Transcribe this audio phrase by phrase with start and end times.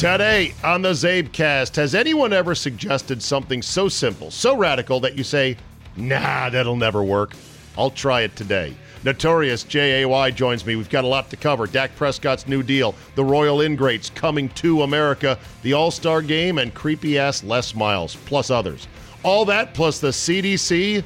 [0.00, 5.22] Today on the Czabecast, has anyone ever suggested something so simple, so radical that you
[5.22, 5.58] say,
[5.94, 7.34] nah, that'll never work?
[7.76, 8.74] I'll try it today.
[9.04, 10.74] Notorious JAY joins me.
[10.74, 11.66] We've got a lot to cover.
[11.66, 16.72] Dak Prescott's new deal, the Royal Ingrates coming to America, the All Star game, and
[16.72, 18.88] creepy ass Les Miles, plus others.
[19.22, 21.04] All that plus the CDC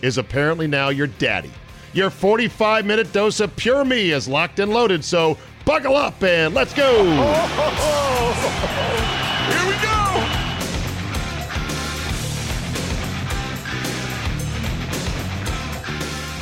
[0.00, 1.50] is apparently now your daddy.
[1.92, 5.36] Your 45 minute dose of Pure Me is locked and loaded, so
[5.70, 7.04] buckle up and let's go.
[9.46, 10.00] Here we go.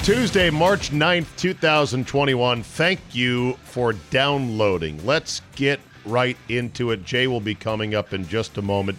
[0.02, 2.62] Tuesday, March 9th, 2021.
[2.62, 5.04] Thank you for downloading.
[5.04, 7.04] Let's get right into it.
[7.04, 8.96] Jay will be coming up in just a moment.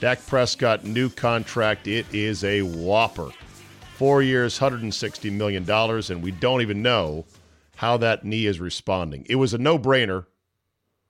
[0.00, 1.88] Dak Prescott, new contract.
[1.88, 3.30] It is a whopper.
[3.96, 7.24] Four years, $160 million, and we don't even know
[7.82, 9.26] how that knee is responding.
[9.28, 10.26] It was a no brainer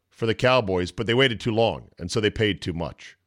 [0.09, 3.19] for the Cowboys, but they waited too long, and so they paid too much.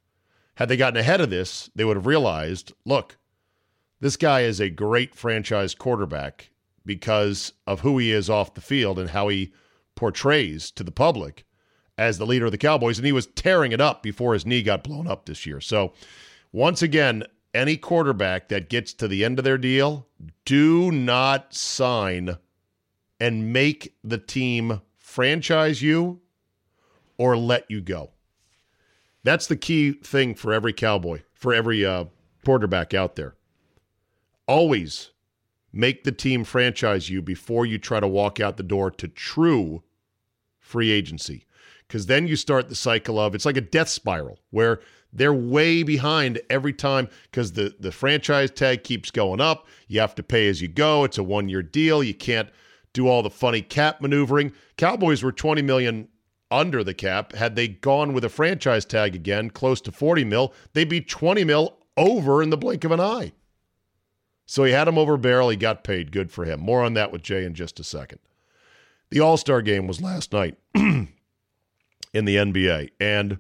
[0.55, 3.17] Had they gotten ahead of this, they would have realized look,
[3.99, 6.49] this guy is a great franchise quarterback
[6.87, 9.53] because of who he is off the field and how he
[9.93, 11.45] portrays to the public
[11.99, 12.97] as the leader of the Cowboys.
[12.97, 15.61] And he was tearing it up before his knee got blown up this year.
[15.61, 15.93] So,
[16.51, 17.23] once again,
[17.53, 20.07] any quarterback that gets to the end of their deal,
[20.45, 22.37] do not sign
[23.19, 26.21] and make the team franchise you
[27.17, 28.11] or let you go.
[29.23, 32.05] That's the key thing for every Cowboy, for every uh,
[32.43, 33.35] quarterback out there.
[34.47, 35.11] Always
[35.73, 39.83] make the team franchise you before you try to walk out the door to true
[40.59, 41.45] free agency.
[41.87, 44.79] Because then you start the cycle of it's like a death spiral where
[45.13, 49.67] they're way behind every time because the, the franchise tag keeps going up.
[49.87, 51.03] You have to pay as you go.
[51.03, 52.03] It's a one year deal.
[52.03, 52.49] You can't
[52.95, 54.53] do all the funny cap maneuvering.
[54.77, 56.07] Cowboys were 20 million
[56.49, 57.33] under the cap.
[57.33, 61.43] Had they gone with a franchise tag again, close to 40 mil, they'd be 20
[61.43, 63.33] mil over in the blink of an eye.
[64.45, 65.49] So he had him over barrel.
[65.49, 66.11] He got paid.
[66.11, 66.59] Good for him.
[66.59, 68.19] More on that with Jay in just a second.
[69.09, 71.07] The All Star game was last night in
[72.13, 73.39] the NBA, and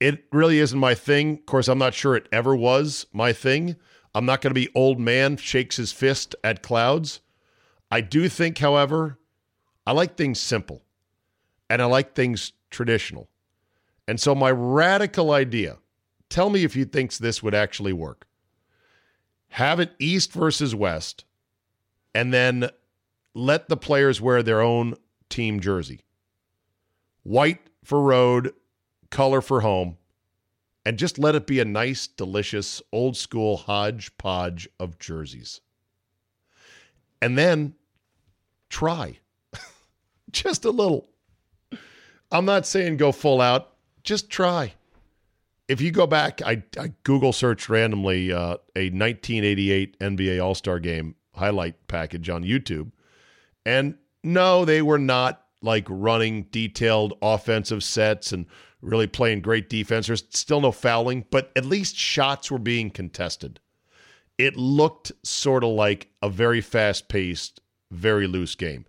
[0.00, 1.34] it really isn't my thing.
[1.34, 3.76] Of course, I'm not sure it ever was my thing.
[4.14, 7.20] I'm not going to be old man shakes his fist at clouds.
[7.96, 9.18] I do think, however,
[9.86, 10.82] I like things simple
[11.70, 13.30] and I like things traditional.
[14.06, 15.78] And so my radical idea,
[16.28, 18.26] tell me if you thinks this would actually work.
[19.48, 21.24] Have it east versus west
[22.14, 22.68] and then
[23.32, 24.96] let the players wear their own
[25.30, 26.02] team jersey.
[27.22, 28.52] White for road,
[29.08, 29.96] color for home,
[30.84, 35.62] and just let it be a nice, delicious, old school hodgepodge of jerseys.
[37.22, 37.74] And then
[38.68, 39.18] try
[40.30, 41.08] just a little.
[42.30, 43.72] I'm not saying go full out.
[44.02, 44.74] Just try.
[45.68, 50.78] If you go back, I, I Google searched randomly uh, a 1988 NBA All Star
[50.78, 52.92] Game highlight package on YouTube,
[53.64, 58.46] and no, they were not like running detailed offensive sets and
[58.80, 60.06] really playing great defense.
[60.06, 63.60] There's still no fouling, but at least shots were being contested.
[64.38, 67.60] It looked sort of like a very fast paced,
[67.96, 68.84] very loose game.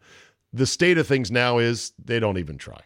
[0.54, 2.82] The state of things now is they don't even try.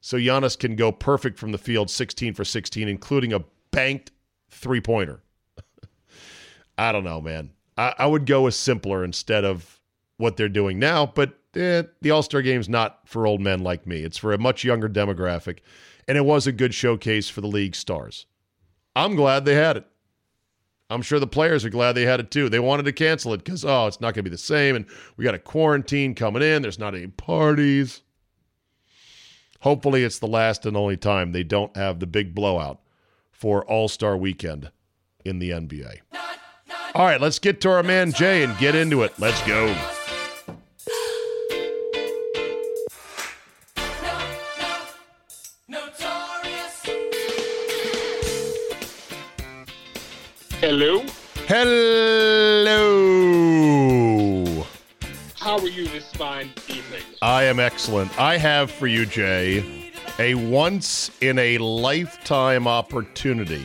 [0.00, 4.12] So Giannis can go perfect from the field, 16 for 16, including a banked
[4.50, 5.22] three pointer.
[6.78, 7.50] I don't know, man.
[7.76, 9.80] I, I, would go with simpler instead of
[10.16, 13.86] what they're doing now, but eh, the All Star game's not for old men like
[13.86, 14.02] me.
[14.02, 15.58] It's for a much younger demographic,
[16.06, 18.26] and it was a good showcase for the league stars.
[18.96, 19.86] I'm glad they had it.
[20.90, 22.48] I'm sure the players are glad they had it too.
[22.48, 24.74] They wanted to cancel it because, oh, it's not going to be the same.
[24.74, 24.86] And
[25.16, 26.62] we got a quarantine coming in.
[26.62, 28.02] There's not any parties.
[29.60, 32.80] Hopefully, it's the last and only time they don't have the big blowout
[33.32, 34.70] for All Star weekend
[35.24, 35.98] in the NBA.
[36.94, 39.12] All right, let's get to our man Jay and get into it.
[39.18, 39.74] Let's go.
[50.70, 51.02] Hello.
[51.46, 52.76] Hello.
[55.36, 57.00] How are you this fine evening?
[57.22, 58.20] I am excellent.
[58.20, 63.64] I have for you, Jay, a once in a lifetime opportunity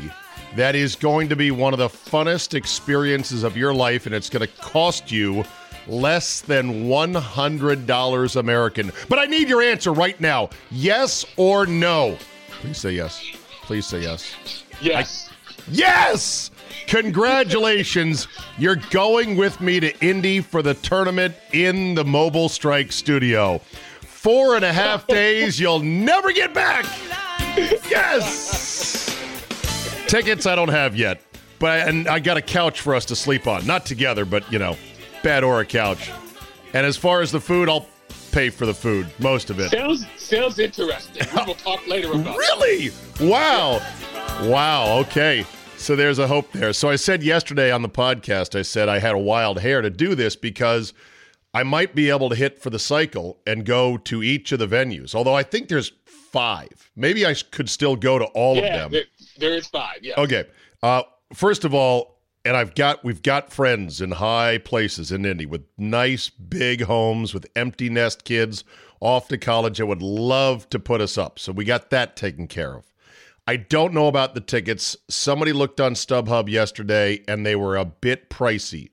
[0.56, 4.30] that is going to be one of the funnest experiences of your life, and it's
[4.30, 5.44] going to cost you
[5.88, 8.94] less than $100 American.
[9.10, 12.18] But I need your answer right now yes or no?
[12.62, 13.22] Please say yes.
[13.64, 14.64] Please say yes.
[14.80, 15.30] Yes.
[15.30, 15.34] I,
[15.70, 16.50] yes!
[16.88, 18.28] Congratulations.
[18.58, 23.60] You're going with me to Indy for the tournament in the Mobile Strike studio.
[24.02, 26.86] Four and a half days, you'll never get back.
[27.90, 29.16] Yes.
[30.08, 31.22] Tickets I don't have yet,
[31.60, 33.66] but and I got a couch for us to sleep on.
[33.66, 34.78] Not together, but you know,
[35.24, 36.12] bed or a couch.
[36.74, 37.88] And as far as the food, I'll
[38.32, 39.70] pay for the food, most of it.
[39.72, 41.26] Sounds sounds interesting.
[41.36, 42.38] We will talk later about.
[42.44, 42.92] Really?
[43.22, 43.82] Wow.
[44.44, 45.00] Wow.
[45.00, 45.46] Okay.
[45.84, 46.72] So there's a hope there.
[46.72, 49.90] So I said yesterday on the podcast, I said I had a wild hair to
[49.90, 50.94] do this because
[51.54, 54.68] I might be able to hit for the cycle and go to each of the
[54.68, 55.14] venues.
[55.14, 56.90] Although I think there's five.
[56.96, 58.92] Maybe I could still go to all yeah, of them.
[58.92, 59.04] There,
[59.38, 59.98] there is five.
[60.02, 60.14] Yeah.
[60.20, 60.46] Okay.
[60.82, 61.04] Uh,
[61.34, 65.66] first of all, and I've got we've got friends in high places in Indy with
[65.78, 68.64] nice big homes with empty nest kids
[69.02, 71.40] off to college that would love to put us up.
[71.40, 72.93] So we got that taken care of.
[73.45, 74.95] I don't know about the tickets.
[75.10, 78.92] Somebody looked on StubHub yesterday and they were a bit pricey.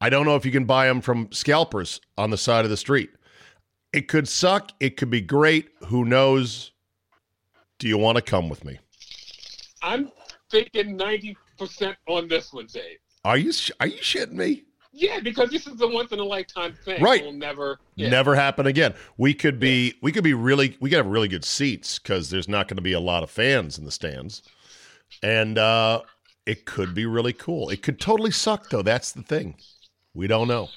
[0.00, 2.76] I don't know if you can buy them from scalpers on the side of the
[2.76, 3.10] street.
[3.92, 4.72] It could suck.
[4.80, 5.70] It could be great.
[5.86, 6.72] Who knows?
[7.78, 8.78] Do you want to come with me?
[9.82, 10.10] I'm
[10.50, 12.98] thinking 90% on this one, Dave.
[13.24, 14.65] Are you are you shitting me?
[14.98, 17.02] Yeah, because this is a once in a lifetime thing.
[17.02, 17.20] Right.
[17.20, 18.08] It will never yeah.
[18.08, 18.94] never happen again.
[19.18, 22.48] We could be we could be really we could have really good seats because there's
[22.48, 24.42] not going to be a lot of fans in the stands,
[25.22, 26.00] and uh,
[26.46, 27.68] it could be really cool.
[27.68, 28.80] It could totally suck though.
[28.80, 29.56] That's the thing.
[30.14, 30.70] We don't know.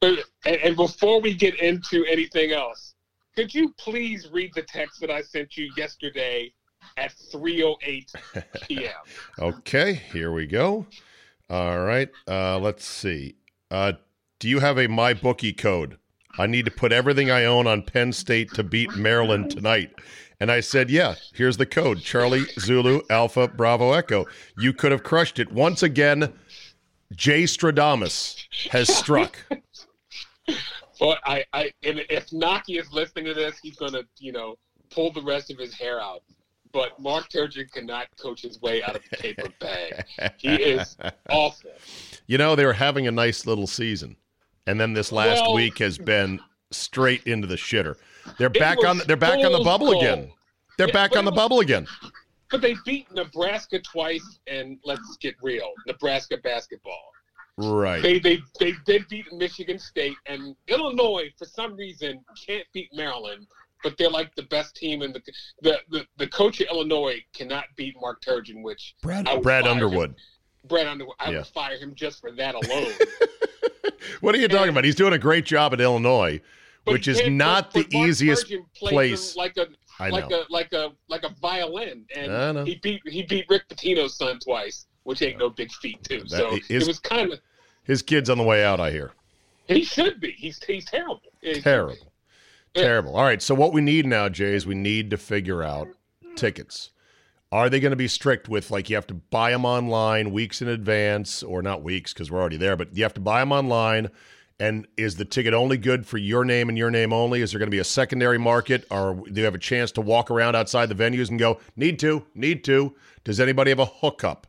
[0.00, 2.94] And, and before we get into anything else,
[3.34, 6.52] could you please read the text that I sent you yesterday
[6.96, 8.14] at 3:08
[8.68, 8.92] p.m.
[9.40, 10.86] okay, here we go.
[11.50, 13.34] All right, uh, let's see.
[13.70, 13.92] Uh,
[14.38, 15.98] do you have a my bookie code?
[16.38, 19.90] I need to put everything I own on Penn State to beat Maryland tonight.
[20.38, 24.26] And I said, yeah, here's the code Charlie Zulu Alpha Bravo Echo.
[24.58, 25.52] You could have crushed it.
[25.52, 26.32] Once again,
[27.14, 29.38] Jay Stradamus has struck.
[31.00, 34.56] well, I, I, if Naki is listening to this, he's going to, you know,
[34.90, 36.22] pull the rest of his hair out.
[36.72, 40.04] But Mark Turgeon cannot coach his way out of a paper bag.
[40.38, 40.96] He is
[41.28, 41.70] awful.
[42.26, 44.16] You know, they were having a nice little season,
[44.66, 47.96] and then this last well, week has been straight into the shitter.
[48.38, 48.98] They're back on.
[48.98, 50.00] The, they're back on the bubble goal.
[50.00, 50.32] again.
[50.78, 51.86] They're yeah, back on the was, bubble again.
[52.50, 57.10] But they beat Nebraska twice, and let's get real, Nebraska basketball.
[57.58, 58.02] Right.
[58.02, 63.46] They they they did beat Michigan State, and Illinois for some reason can't beat Maryland
[63.82, 65.22] but they're like the best team in the
[65.62, 70.10] the the, the coach of Illinois cannot beat Mark Turgeon, which Brad Brad Underwood.
[70.10, 70.16] Him.
[70.68, 71.16] Brad Underwood.
[71.18, 71.38] I yeah.
[71.38, 72.92] would fire him just for that alone.
[74.20, 74.84] what are you and, talking about?
[74.84, 76.40] He's doing a great job at Illinois,
[76.84, 79.36] which is not the easiest place.
[79.36, 79.66] Like a
[79.98, 84.38] like a like a like a violin, and he beat he beat Rick Pitino's son
[84.38, 86.20] twice, which ain't no big feat too.
[86.20, 87.40] That, so his, it was kind of
[87.84, 88.80] his kid's on the way out.
[88.80, 89.12] I hear
[89.70, 90.32] he should be.
[90.32, 91.20] He's he's terrible.
[91.42, 92.09] Terrible.
[92.74, 93.16] Terrible.
[93.16, 93.42] All right.
[93.42, 95.88] So what we need now, Jay, is we need to figure out
[96.36, 96.90] tickets.
[97.52, 100.62] Are they going to be strict with like you have to buy them online weeks
[100.62, 103.50] in advance, or not weeks because we're already there, but you have to buy them
[103.50, 104.10] online?
[104.60, 107.40] And is the ticket only good for your name and your name only?
[107.40, 110.00] Is there going to be a secondary market, or do you have a chance to
[110.02, 112.94] walk around outside the venues and go, need to, need to?
[113.24, 114.46] Does anybody have a hookup?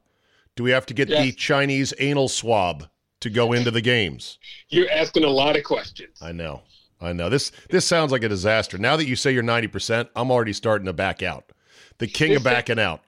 [0.57, 1.23] Do we have to get yes.
[1.23, 2.87] the Chinese anal swab
[3.21, 4.37] to go into the games?
[4.67, 6.17] You're asking a lot of questions.
[6.21, 6.61] I know.
[7.01, 7.29] I know.
[7.29, 8.77] This this sounds like a disaster.
[8.77, 11.51] Now that you say you're 90%, I'm already starting to back out.
[11.97, 13.01] The king of backing out.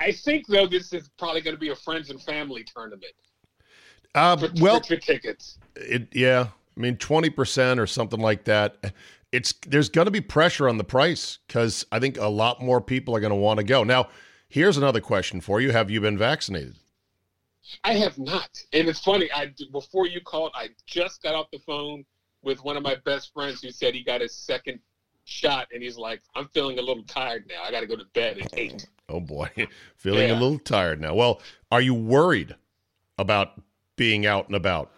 [0.00, 3.12] I think though this is probably going to be a friends and family tournament.
[4.14, 5.58] Uh, for, well, for tickets.
[5.76, 6.48] It yeah.
[6.76, 8.92] I mean 20% or something like that.
[9.32, 12.80] It's there's going to be pressure on the price cuz I think a lot more
[12.80, 13.84] people are going to want to go.
[13.84, 14.08] Now,
[14.48, 15.72] here's another question for you.
[15.72, 16.76] Have you been vaccinated?
[17.84, 18.48] I have not.
[18.72, 22.04] And it's funny, I before you called, I just got off the phone
[22.42, 24.80] with one of my best friends who said he got his second
[25.24, 27.62] shot and he's like, I'm feeling a little tired now.
[27.62, 28.86] I got to go to bed at eight.
[29.10, 29.48] Oh boy,
[29.96, 30.34] feeling yeah.
[30.34, 31.14] a little tired now.
[31.14, 31.40] Well,
[31.70, 32.54] are you worried
[33.16, 33.58] about
[33.96, 34.92] being out and about,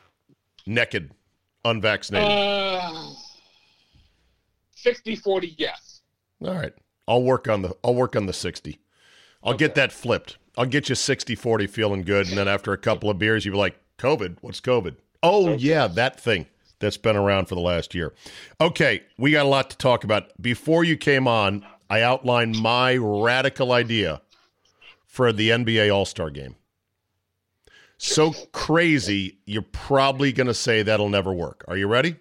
[0.67, 1.13] naked,
[1.65, 2.29] unvaccinated?
[2.29, 3.13] Uh,
[4.75, 6.03] 60 40 yes.
[6.45, 6.73] All right.
[7.07, 8.81] I'll work on the I'll work on the 60.
[9.45, 9.67] I'll okay.
[9.67, 10.39] get that flipped.
[10.59, 13.55] I'll get you 60 40 feeling good and then after a couple of beers you'll
[13.55, 14.39] be like, "COVID?
[14.41, 15.63] What's COVID?" Oh, okay.
[15.63, 16.47] yeah, that thing
[16.81, 18.13] that's been around for the last year.
[18.61, 20.31] Okay, we got a lot to talk about.
[20.41, 24.23] Before you came on, I outlined my radical idea
[25.07, 26.57] for the NBA All Star game.
[27.99, 31.65] So crazy, you're probably going to say that'll never work.
[31.69, 32.17] Are you ready?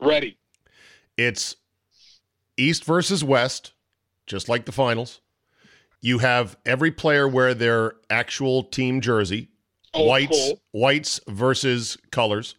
[0.00, 0.36] Ready.
[1.16, 1.54] It's
[2.56, 3.72] East versus West,
[4.26, 5.20] just like the finals.
[6.00, 9.48] You have every player wear their actual team jersey.
[9.92, 10.60] Oh, whites, cool.
[10.72, 12.54] whites versus colors.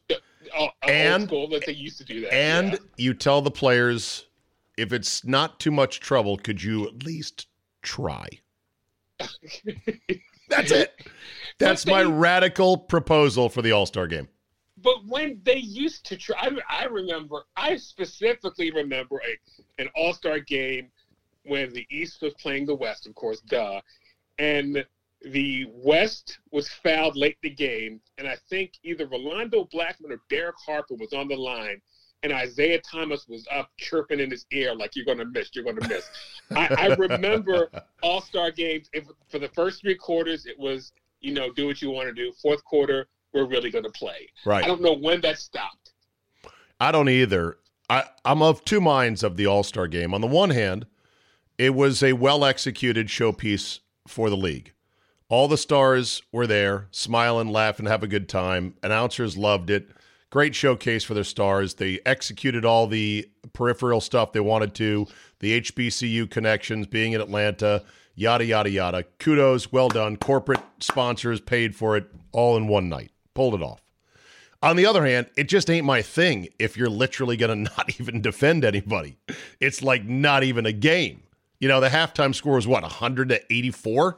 [0.84, 2.34] And school that they used to do that.
[2.34, 2.78] And yeah.
[2.98, 4.26] you tell the players
[4.78, 7.48] if it's not too much trouble, could you at least
[7.82, 8.28] try?
[10.50, 11.08] That's it.
[11.60, 14.28] That's they, my radical proposal for the All Star game.
[14.78, 20.14] But when they used to try, I, I remember, I specifically remember a, an All
[20.14, 20.90] Star game
[21.46, 23.82] when the East was playing the West, of course, duh.
[24.40, 24.84] And
[25.26, 30.22] the West was fouled late in the game, and I think either Rolando Blackman or
[30.30, 31.82] Derek Harper was on the line,
[32.24, 35.64] and Isiah Thomas was up chirping in his ear like "You're going to miss, you're
[35.64, 36.10] going to miss."
[36.52, 37.70] I, I, remember
[38.04, 38.90] All Star games.
[38.94, 42.14] If, for the first three quarters, it was you know do what you want to
[42.14, 42.32] do.
[42.42, 44.28] Fourth quarter, we're really going to play.
[44.46, 44.64] Right.
[44.64, 45.94] I don't know when that stopped.
[46.80, 47.58] I don't either.
[47.90, 50.14] I, I'm of two minds of the All Star game.
[50.14, 50.88] On the one hand,
[51.58, 54.74] it was a well executed showpiece for the league.
[55.32, 58.74] All the stars were there, smiling, laughing, have a good time.
[58.84, 59.88] Announcers loved it.
[60.30, 61.76] Great showcase for their stars.
[61.76, 65.08] They executed all the peripheral stuff they wanted to,
[65.40, 67.82] the HBCU connections, being in Atlanta,
[68.14, 69.06] yada, yada, yada.
[69.20, 70.18] Kudos, well done.
[70.18, 73.12] Corporate sponsors paid for it all in one night.
[73.34, 73.82] Pulled it off.
[74.62, 78.02] On the other hand, it just ain't my thing if you're literally going to not
[78.02, 79.16] even defend anybody.
[79.62, 81.24] It's like not even a game.
[81.62, 84.18] You know, the halftime score was what, 100 to 84?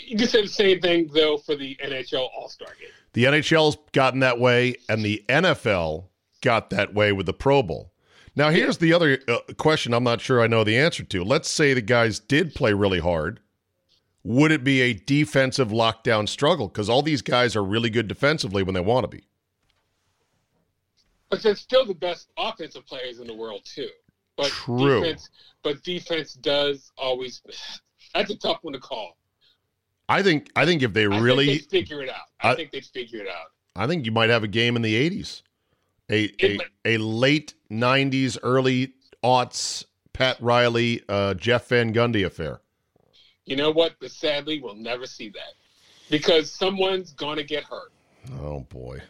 [0.00, 2.90] You can say the same thing though for the NHL All Star game.
[3.12, 6.04] The NHL's gotten that way, and the NFL
[6.40, 7.92] got that way with the Pro Bowl.
[8.36, 8.80] Now, here's yeah.
[8.80, 11.24] the other uh, question I'm not sure I know the answer to.
[11.24, 13.40] Let's say the guys did play really hard.
[14.22, 16.68] Would it be a defensive lockdown struggle?
[16.68, 19.24] Because all these guys are really good defensively when they want to be.
[21.30, 23.88] But they're still the best offensive players in the world, too.
[24.36, 25.00] But True.
[25.00, 25.30] Defense,
[25.62, 27.42] but defense does always.
[28.14, 29.17] That's a tough one to call.
[30.08, 32.84] I think I think if they I really figure it out, I, I, think they'd
[32.84, 33.48] figure it out.
[33.76, 35.42] I think you might have a game in the '80s,
[36.10, 42.60] a a, a late '90s, early aughts Pat Riley, uh, Jeff Van Gundy affair.
[43.44, 43.94] You know what?
[44.00, 45.54] But sadly, we'll never see that
[46.10, 47.92] because someone's gonna get hurt.
[48.40, 49.02] Oh boy,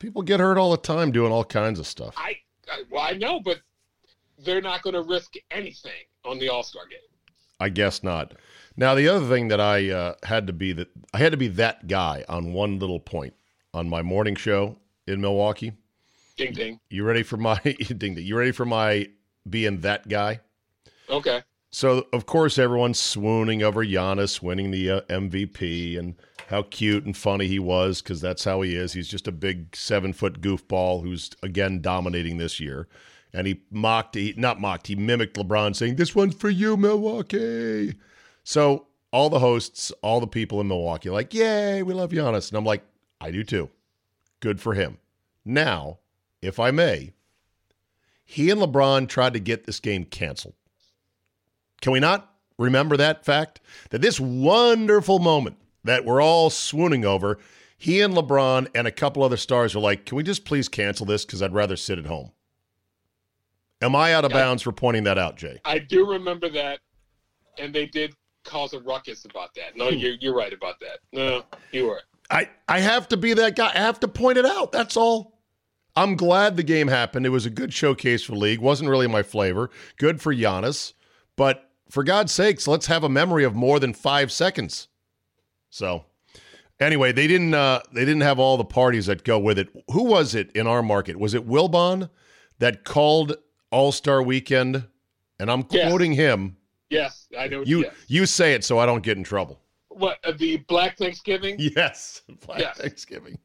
[0.00, 2.14] people get hurt all the time doing all kinds of stuff.
[2.16, 2.36] I,
[2.70, 3.60] I well, I know, but
[4.38, 5.92] they're not going to risk anything
[6.24, 6.98] on the All Star game.
[7.60, 8.32] I guess not.
[8.76, 11.48] Now, the other thing that I uh, had to be that I had to be
[11.48, 13.34] that guy on one little point
[13.72, 15.72] on my morning show in Milwaukee.
[16.36, 16.80] Ding ding.
[16.90, 18.16] You ready for my ding ding?
[18.18, 19.08] You ready for my
[19.48, 20.40] being that guy?
[21.08, 21.42] Okay.
[21.70, 26.16] So of course everyone's swooning over Giannis winning the uh, MVP and
[26.48, 28.92] how cute and funny he was because that's how he is.
[28.92, 32.88] He's just a big seven foot goofball who's again dominating this year.
[33.32, 37.94] And he mocked, he not mocked, he mimicked LeBron saying, "This one's for you, Milwaukee."
[38.44, 42.50] So all the hosts, all the people in Milwaukee, like, yay, we love Giannis.
[42.50, 42.82] And I'm like,
[43.20, 43.70] I do too.
[44.40, 44.98] Good for him.
[45.44, 45.98] Now,
[46.42, 47.14] if I may,
[48.24, 50.54] he and LeBron tried to get this game canceled.
[51.80, 53.60] Can we not remember that fact?
[53.90, 57.38] That this wonderful moment that we're all swooning over,
[57.76, 61.06] he and LeBron and a couple other stars are like, can we just please cancel
[61.06, 62.32] this because I'd rather sit at home?
[63.82, 65.60] Am I out of bounds for pointing that out, Jay?
[65.64, 66.80] I do remember that,
[67.58, 69.76] and they did cause a ruckus about that.
[69.76, 69.96] No, Hmm.
[69.96, 70.98] you're, you're right about that.
[71.12, 72.00] No, you were.
[72.30, 73.70] I, I have to be that guy.
[73.74, 74.72] I have to point it out.
[74.72, 75.40] That's all.
[75.96, 77.24] I'm glad the game happened.
[77.26, 78.60] It was a good showcase for league.
[78.60, 79.70] Wasn't really my flavor.
[79.98, 80.94] Good for Giannis.
[81.36, 84.88] But for God's sakes, let's have a memory of more than five seconds.
[85.70, 86.04] So
[86.80, 89.68] anyway, they didn't uh, they didn't have all the parties that go with it.
[89.92, 91.18] Who was it in our market?
[91.18, 92.08] Was it Wilbon
[92.58, 93.36] that called
[93.70, 94.86] All Star Weekend?
[95.38, 95.88] And I'm Yes.
[95.88, 96.56] quoting him.
[96.94, 97.62] Yes, I know.
[97.62, 97.94] You yes.
[98.08, 99.60] you say it so I don't get in trouble.
[99.88, 101.56] what uh, the Black Thanksgiving?
[101.58, 102.22] Yes.
[102.46, 102.78] Black Yes.
[102.78, 103.38] Thanksgiving.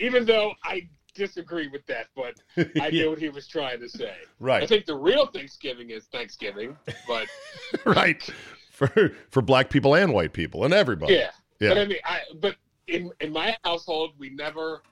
[0.00, 2.34] Even though I disagree with that, but
[2.80, 4.14] I knew what he was trying to say.
[4.40, 4.62] Right.
[4.62, 7.28] I think the real Thanksgiving is Thanksgiving, but
[7.84, 8.22] right.
[8.70, 11.14] For for black people and white people and everybody.
[11.14, 11.30] yeah.
[11.60, 11.68] Yeah.
[11.70, 12.56] But I mean, I but
[12.88, 14.82] in in my household, we never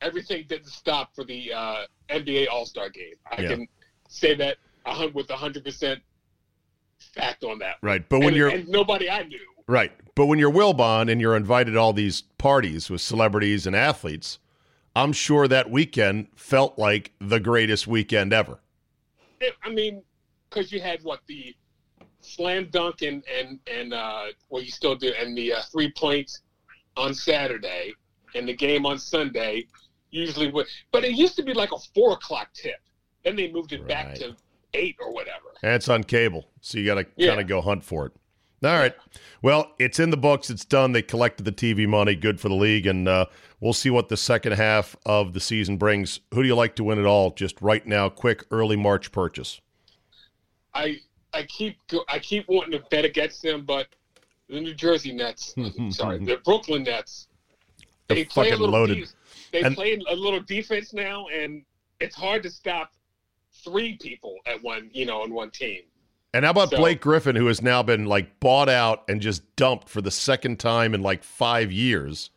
[0.00, 3.14] everything didn't stop for the uh, NBA All Star game.
[3.36, 3.48] I Yeah.
[3.48, 3.68] can
[4.08, 6.00] say that a with hundred percent
[6.98, 7.76] fact on that.
[7.82, 8.08] Right.
[8.08, 9.38] But when and, you're and nobody I knew.
[9.66, 13.74] right, but when you're Wilbon and you're invited to all these parties with celebrities and
[13.74, 14.38] athletes,
[14.94, 18.58] I'm sure that weekend felt like the greatest weekend ever.
[19.40, 20.02] It, I mean,
[20.48, 21.54] because you had what the
[22.20, 26.40] slam dunk and and and uh, well, you still do, and the uh, three points
[26.96, 27.92] on Saturday,
[28.34, 29.66] and the game on Sunday.
[30.10, 32.80] Usually, would, but it used to be like a four o'clock tip.
[33.24, 34.34] Then they moved it back to
[34.74, 35.52] eight or whatever.
[35.62, 37.28] And it's on cable, so you got to Yeah.
[37.28, 38.12] kind of go hunt for it.
[38.64, 38.94] All right.
[39.42, 40.48] Well, it's in the books.
[40.50, 40.92] It's done.
[40.92, 42.14] They collected the TV money.
[42.14, 43.26] Good for the league, and uh,
[43.60, 46.20] we'll see what the second half of the season brings.
[46.32, 47.30] Who do you like to win it all?
[47.32, 49.60] Just right now, quick early March purchase.
[50.74, 51.00] I
[51.32, 53.88] I keep go- I keep wanting to bet against them, but
[54.48, 55.54] the New Jersey Nets,
[55.90, 57.28] sorry, the Brooklyn Nets,
[58.08, 58.70] They're they play a little.
[58.70, 58.98] loaded.
[59.04, 59.06] de-
[59.52, 61.62] they And- play a little defense now, and
[62.00, 62.92] it's hard to stop
[63.64, 65.82] three people at one, you know, on one team.
[66.34, 69.56] And how about So- Blake Griffin, who has now been like bought out and just
[69.56, 72.30] dumped for the second time in like five years?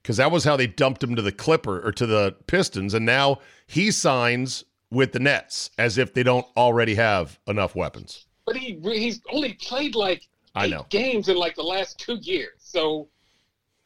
[0.00, 3.06] Because that was how they dumped him to the Clipper or to the Pistons, and
[3.06, 8.26] now he signs with the Nets as if they don't already have enough weapons.
[8.44, 10.86] But he he's only played like I know.
[10.90, 12.54] games in like the last two years.
[12.58, 13.08] So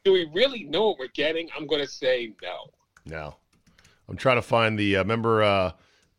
[0.04, 1.48] do we really know what we're getting?
[1.56, 2.70] I'm going to say no.
[3.04, 3.36] No,
[4.08, 4.96] I'm trying to find the.
[4.96, 5.72] Uh, remember uh,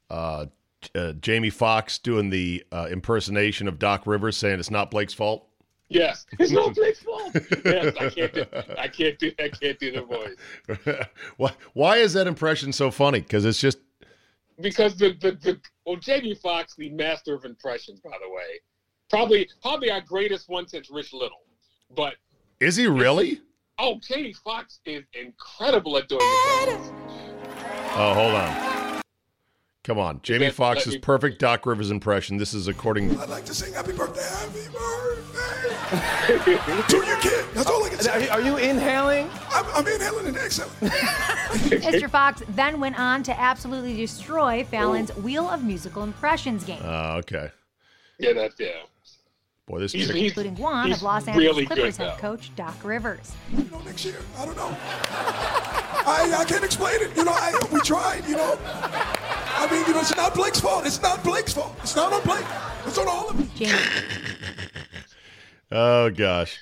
[0.09, 0.45] uh,
[0.95, 5.47] uh, Jamie Foxx doing the uh, impersonation of Doc Rivers, saying it's not Blake's fault.
[5.89, 7.35] Yes, it's not Blake's fault.
[7.65, 8.33] yes, I can't.
[8.33, 8.45] Do,
[8.77, 9.31] I can't do.
[9.39, 11.07] I can't do the voice.
[11.37, 11.53] why?
[11.73, 13.21] Why is that impression so funny?
[13.21, 13.79] Because it's just
[14.59, 18.59] because the, the, the well Jamie Foxx, the master of impressions, by the way,
[19.09, 21.43] probably probably our greatest one since Rich Little.
[21.95, 22.15] But
[22.59, 23.41] is he really?
[23.79, 26.91] oh, Jamie Foxx is incredible at doing impressions.
[27.95, 28.66] Oh, hold on.
[29.87, 30.19] Come on.
[30.21, 32.35] Jamie Let- Foxx's let me- perfect Doc Rivers impression.
[32.35, 33.17] This is according.
[33.21, 36.57] I'd like to sing happy birthday, happy birthday
[36.89, 37.45] to your kid.
[37.53, 38.23] That's all I can Are say.
[38.25, 39.29] you, are you inhaling?
[39.49, 40.71] I'm, I'm inhaling and exhaling.
[40.81, 42.09] Mr.
[42.09, 47.49] Foxx then went on to absolutely destroy Fallon's Wheel of Musical Impressions game, Uh, okay.
[48.19, 48.71] Yeah, that's yeah.
[49.67, 50.17] Boy, this He's, chick.
[50.17, 53.31] he's, including one of Los Angeles really Clippers head coach Doc Rivers.
[53.53, 54.75] You know, next year, I don't know.
[56.09, 57.15] I, I can't explain it.
[57.15, 58.57] You know, I, we tried, you know.
[59.59, 60.85] I mean, you know, it's not Blake's fault.
[60.85, 61.75] It's not Blake's fault.
[61.81, 62.45] It's not on Blake.
[62.85, 63.47] It's on all of you.
[63.55, 63.79] Jamie
[65.71, 66.59] Oh, gosh.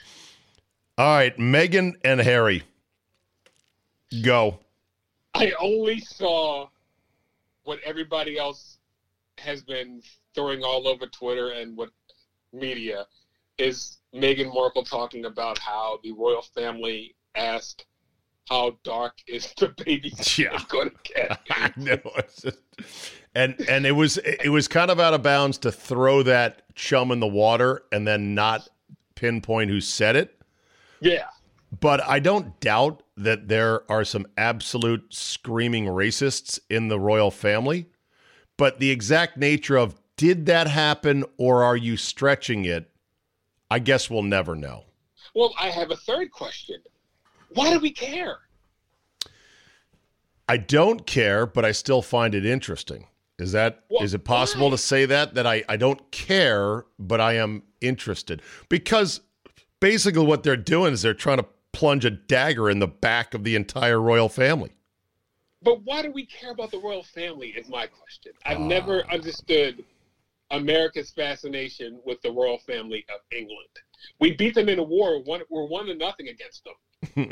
[0.97, 1.37] All right.
[1.37, 2.63] Meghan and Harry.
[4.23, 4.59] Go.
[5.33, 6.69] I only saw
[7.63, 8.77] what everybody else
[9.37, 10.01] has been
[10.33, 11.89] throwing all over Twitter and what
[12.53, 13.05] media
[13.57, 17.85] is Meghan Markle talking about how the royal family asked
[18.49, 20.61] how dark is the baby Yeah.
[20.69, 21.39] going to get.
[21.49, 21.99] I know.
[22.41, 22.57] Just-
[23.33, 27.11] and and it was it was kind of out of bounds to throw that chum
[27.11, 28.67] in the water and then not
[29.15, 30.39] pinpoint who said it.
[31.01, 31.25] Yeah.
[31.81, 37.87] But I don't doubt that there are some absolute screaming racists in the royal family.
[38.57, 42.89] But the exact nature of did that happen or are you stretching it?
[43.69, 44.85] I guess we'll never know.
[45.33, 46.77] Well, I have a third question.
[47.55, 48.39] Why do we care?
[50.47, 53.07] I don't care, but I still find it interesting.
[53.39, 54.71] Is that is it possible why?
[54.71, 58.41] to say that that I, I don't care, but I am interested?
[58.69, 59.21] Because
[59.79, 63.43] basically what they're doing is they're trying to plunge a dagger in the back of
[63.43, 64.71] the entire royal family.
[65.61, 67.49] But why do we care about the royal family?
[67.49, 68.33] Is my question.
[68.45, 68.67] I've Ah.
[68.67, 69.83] never understood
[70.51, 73.67] America's fascination with the royal family of England.
[74.19, 75.21] We beat them in a war.
[75.23, 76.75] One, we're one to nothing against them.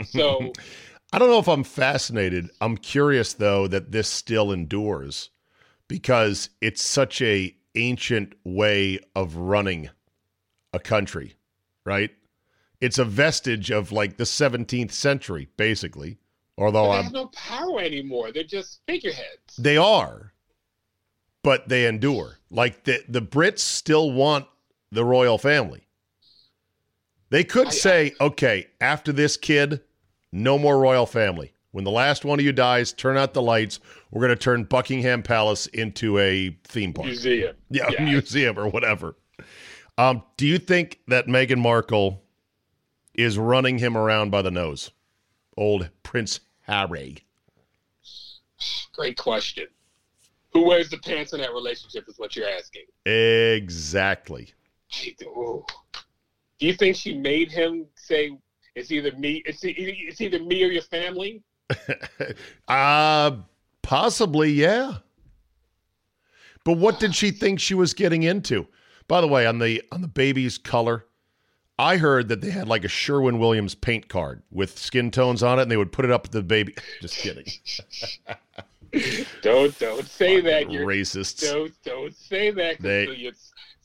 [0.06, 0.52] So
[1.14, 2.50] I don't know if I'm fascinated.
[2.62, 5.30] I'm curious though that this still endures
[5.88, 9.90] because it's such a ancient way of running
[10.74, 11.36] a country,
[11.86, 12.12] right?
[12.82, 16.18] It's a vestige of like the 17th century, basically.
[16.58, 18.32] Although they I'm, have no power anymore.
[18.32, 19.56] They're just figureheads.
[19.58, 20.34] they are,
[21.44, 22.38] but they endure.
[22.50, 24.46] Like the the Brits still want
[24.92, 25.83] the royal family.
[27.34, 29.82] They could I- say, okay, after this kid,
[30.32, 31.52] no more royal family.
[31.72, 33.80] When the last one of you dies, turn out the lights.
[34.12, 37.08] We're going to turn Buckingham Palace into a theme park.
[37.08, 37.56] Museum.
[37.72, 38.04] Yeah, Yeah.
[38.06, 39.16] museum or whatever.
[39.98, 42.22] Um, do you think that Meghan Markle
[43.16, 44.92] is running him around by the nose?
[45.58, 47.18] Old Prince Harry.
[48.92, 49.66] Great question.
[50.52, 52.84] Who wears the pants in that relationship is what you're asking.
[53.08, 54.54] Exactly.
[54.94, 55.66] I do.
[56.64, 58.38] Do you think she made him say
[58.74, 61.44] it's either me, it's, it's either me or your family?
[62.70, 63.32] Uh
[63.82, 65.00] possibly, yeah.
[66.64, 68.66] But what did she think she was getting into?
[69.10, 71.06] By the way, on the on the baby's color,
[71.78, 75.60] I heard that they had like a Sherwin Williams paint card with skin tones on
[75.60, 76.76] it, and they would put it up to the baby.
[77.02, 77.46] Just kidding.
[79.42, 80.72] Don't don't say that.
[80.72, 81.52] You're Racists.
[81.52, 82.80] don't don't say that.
[82.80, 83.34] They-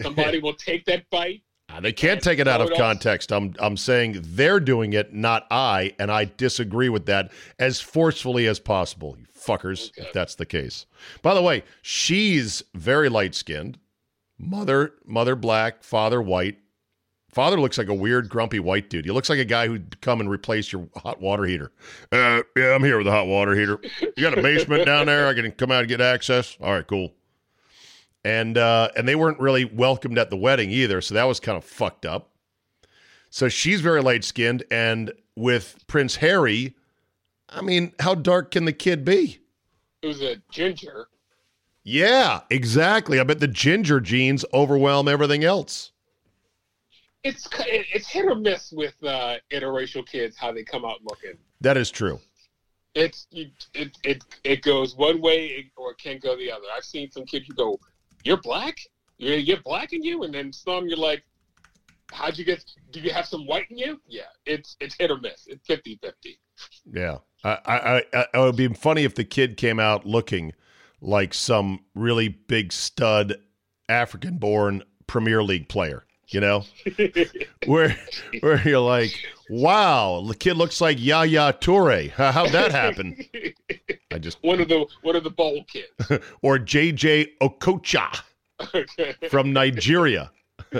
[0.00, 1.42] somebody will take that bite.
[1.80, 2.86] They can't And take it out of throw it off.
[2.86, 3.32] context.
[3.32, 8.46] I'm I'm saying they're doing it, not I, and I disagree with that as forcefully
[8.46, 9.16] as possible.
[9.18, 10.06] You fuckers, Okay.
[10.08, 10.86] if that's the case.
[11.22, 13.78] By the way, she's very light skinned.
[14.38, 16.58] Mother mother black, father white.
[17.30, 19.04] Father looks like a weird, grumpy white dude.
[19.04, 21.70] He looks like a guy who'd come and replace your hot water heater.
[22.10, 23.78] Uh, yeah, I'm here with a hot water heater.
[24.16, 25.28] You got a basement down there?
[25.28, 26.56] I can come out and get access.
[26.60, 27.12] All right, cool
[28.28, 31.56] and uh, and they weren't really welcomed at the wedding either, so that was kind
[31.56, 32.28] of fucked up.
[33.30, 36.76] So she's very light skinned, and with Prince Harry,
[37.48, 39.38] I mean, how dark can the kid be?
[40.02, 41.08] It was a ginger.
[41.84, 43.18] Yeah, exactly.
[43.18, 45.92] I bet the ginger genes overwhelm everything else.
[47.24, 51.38] It's it's hit or miss with uh, interracial kids how they come out looking.
[51.62, 52.20] That is true.
[52.94, 56.64] It's it it it goes one way or it can't go the other.
[56.76, 57.78] I've seen some kids who go,
[58.24, 58.76] "You're black?
[59.18, 61.24] You you get black in you?" And then some you're like,
[62.12, 62.64] "How'd you get?
[62.90, 65.46] Do you have some white in you?" Yeah, it's it's hit or miss.
[65.46, 66.38] It's 50-50.
[66.92, 70.52] Yeah, I, I, I, it would be funny if the kid came out looking
[71.00, 73.36] like some really big stud
[73.88, 76.04] African-born Premier League player.
[76.30, 76.64] You know,
[77.66, 77.96] where
[78.40, 79.14] where you're like,
[79.48, 82.10] wow, the kid looks like Yaya Toure.
[82.10, 83.16] How- How'd that happen?
[84.12, 85.86] I just one of the one of the ball kids.
[86.42, 88.20] or JJ Okocha
[89.30, 90.30] from Nigeria.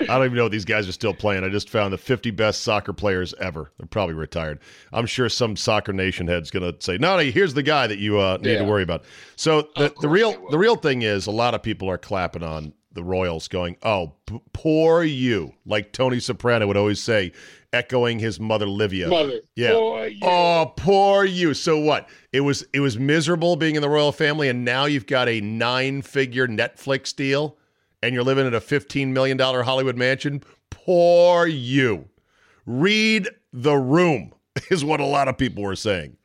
[0.00, 1.44] I don't even know if these guys are still playing.
[1.44, 3.72] I just found the 50 best soccer players ever.
[3.78, 4.58] They're probably retired.
[4.92, 7.98] I'm sure some soccer nation head's going to say, "No, no, here's the guy that
[7.98, 9.04] you uh, need to worry about."
[9.36, 12.72] So the, the real the real thing is, a lot of people are clapping on
[12.94, 17.32] the Royals, going, "Oh, p- poor you," like Tony Soprano would always say,
[17.72, 19.08] echoing his mother Livia.
[19.08, 19.72] Mother, Yeah.
[20.06, 20.18] you.
[20.22, 21.54] Oh, poor you.
[21.54, 22.08] So what?
[22.32, 25.40] It was it was miserable being in the royal family, and now you've got a
[25.40, 27.58] nine figure Netflix deal,
[28.02, 30.42] and you're living in a fifteen million dollar Hollywood mansion.
[30.70, 32.08] Poor you.
[32.66, 34.32] Read the room
[34.70, 36.16] is what a lot of people were saying.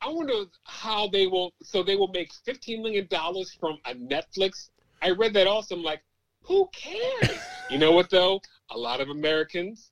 [0.00, 1.52] I wonder how they will.
[1.62, 4.68] So they will make fifteen million dollars from a Netflix.
[5.04, 5.76] I read that also.
[5.76, 6.02] I'm like,
[6.42, 7.38] who cares?
[7.70, 8.40] you know what though?
[8.70, 9.90] A lot of Americans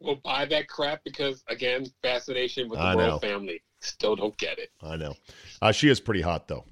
[0.00, 3.18] will buy that crap because again, fascination with the I royal know.
[3.18, 3.62] family.
[3.80, 4.70] Still don't get it.
[4.82, 5.14] I know.
[5.62, 6.64] Uh, she is pretty hot though.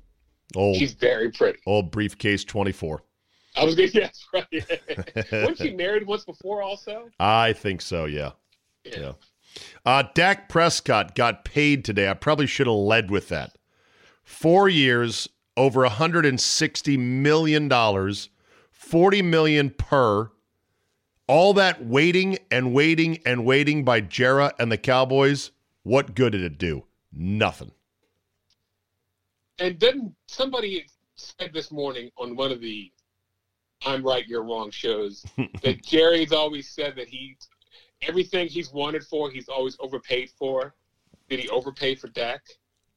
[0.54, 1.58] Old She's very pretty.
[1.66, 3.02] old briefcase twenty four.
[3.56, 4.46] I was gonna yes, right.
[5.32, 7.08] Wasn't she married once before also?
[7.18, 8.04] I think so.
[8.04, 8.32] Yeah.
[8.84, 9.12] Yeah.
[9.84, 12.08] Uh, Dak Prescott got paid today.
[12.08, 13.56] I probably should have led with that.
[14.22, 18.14] Four years, over $160 million,
[18.70, 20.30] 40 million per.
[21.28, 25.50] All that waiting and waiting and waiting by Jera and the Cowboys.
[25.82, 26.84] What good did it do?
[27.12, 27.72] Nothing.
[29.58, 32.92] And then somebody said this morning on one of the
[33.84, 35.24] I'm right, you're wrong shows
[35.62, 37.36] that Jerry's always said that he
[38.02, 40.74] everything he's wanted for, he's always overpaid for.
[41.28, 42.42] Did he overpay for Dak?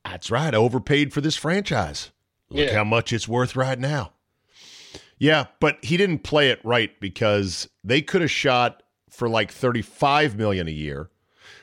[0.05, 0.53] That's right.
[0.53, 2.11] Overpaid for this franchise.
[2.49, 2.75] Look Yeah.
[2.75, 4.13] how much it's worth right now.
[5.17, 10.37] Yeah, but he didn't play it right because they could have shot for like 35
[10.37, 11.09] million a year,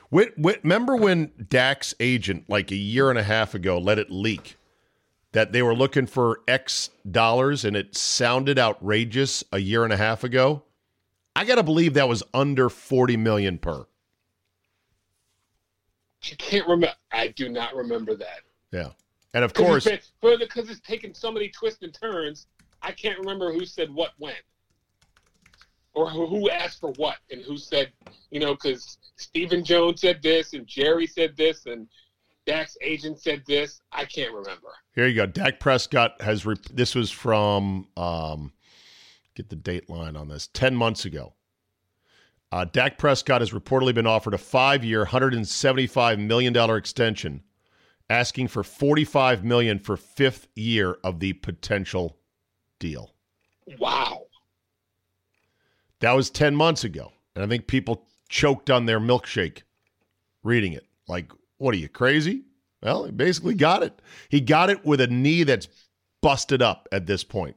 [0.09, 4.09] Wait, wait, remember when Dak's agent, like a year and a half ago, let it
[4.09, 4.55] leak
[5.33, 9.97] that they were looking for X dollars and it sounded outrageous a year and a
[9.97, 10.63] half ago?
[11.35, 13.85] I got to believe that was under 40 million per.
[16.23, 16.95] I can't remember.
[17.11, 18.39] I do not remember that.
[18.71, 18.91] Yeah.
[19.37, 19.87] And of course,
[20.19, 22.47] further because it's taken so many twists and turns,
[22.81, 24.33] I can't remember who said what when,
[25.93, 27.91] or who asked for what, and who said,
[28.31, 31.87] you know, because Stephen Jones said this, and Jerry said this, and
[32.47, 33.79] Dak's agent said this.
[33.91, 34.69] I can't remember.
[34.95, 35.27] Here you go.
[35.27, 36.43] Dak Prescott has.
[36.43, 37.89] Re- this was from.
[37.95, 38.53] Um,
[39.35, 40.47] get the date line on this.
[40.47, 41.35] Ten months ago.
[42.51, 47.43] Uh, Dak Prescott has reportedly been offered a five-year, $175 million extension,
[48.09, 52.17] asking for 45 million for fifth year of the potential
[52.79, 53.13] deal.
[53.79, 54.23] Wow.
[55.99, 57.11] That was 10 months ago.
[57.35, 59.63] And I think people choked on their milkshake
[60.43, 60.85] reading it.
[61.07, 62.43] Like, what are you, crazy?
[62.81, 63.99] Well, he basically got it.
[64.29, 65.67] He got it with a knee that's
[66.21, 67.55] busted up at this point.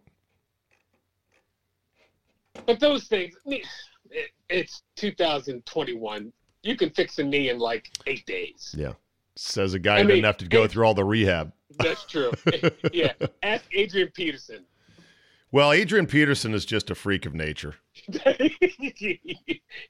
[2.67, 3.35] But those things,
[4.49, 6.33] it's 2021.
[6.63, 8.75] You can fix a knee in like eight days.
[8.77, 8.93] Yeah.
[9.42, 11.53] Says a guy I mean, didn't have to go through all the rehab.
[11.79, 12.31] That's true.
[12.92, 13.14] yeah.
[13.42, 14.66] Ask Adrian Peterson.
[15.50, 17.76] Well, Adrian Peterson is just a freak of nature.
[17.94, 19.18] he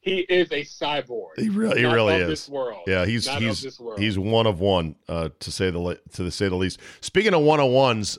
[0.03, 1.31] is a cyborg.
[1.37, 2.49] He really, he really is.
[2.87, 6.55] Yeah, he's Not he's he's one of one uh, to say the to say the
[6.55, 6.79] least.
[7.01, 8.19] Speaking of one of ones,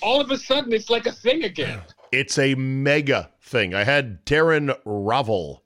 [0.00, 1.80] All of a sudden it's like a thing again.
[2.12, 3.74] It's a mega thing.
[3.74, 5.62] I had Darren Rovell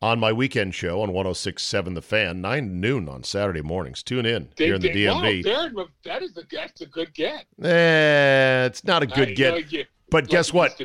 [0.00, 4.02] on my weekend show on 1067 The Fan, 9 noon on Saturday mornings.
[4.02, 5.44] Tune in they, here in the they, DMV.
[5.44, 7.46] Wow, Darren, that is a, that's a good get.
[7.62, 9.72] Eh, it's not a good I get.
[9.72, 10.80] You, but like guess what?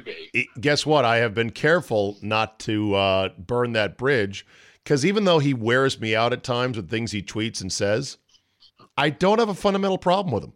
[0.59, 1.05] Guess what?
[1.05, 4.45] I have been careful not to uh, burn that bridge
[4.83, 8.17] because even though he wears me out at times with things he tweets and says,
[8.97, 10.53] I don't have a fundamental problem with him.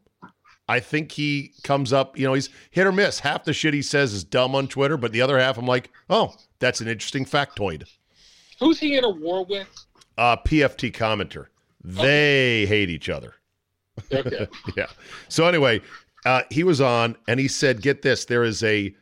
[0.69, 3.19] I think he comes up, you know, he's hit or miss.
[3.19, 5.89] Half the shit he says is dumb on Twitter, but the other half I'm like,
[6.09, 7.87] oh, that's an interesting factoid.
[8.59, 9.67] Who's he in a war with?
[10.17, 11.45] Uh, PFT commenter.
[11.83, 12.65] They okay.
[12.65, 13.35] hate each other.
[14.11, 14.47] Okay.
[14.77, 14.87] yeah.
[15.29, 15.81] So anyway,
[16.25, 18.93] uh, he was on and he said, get this, there is a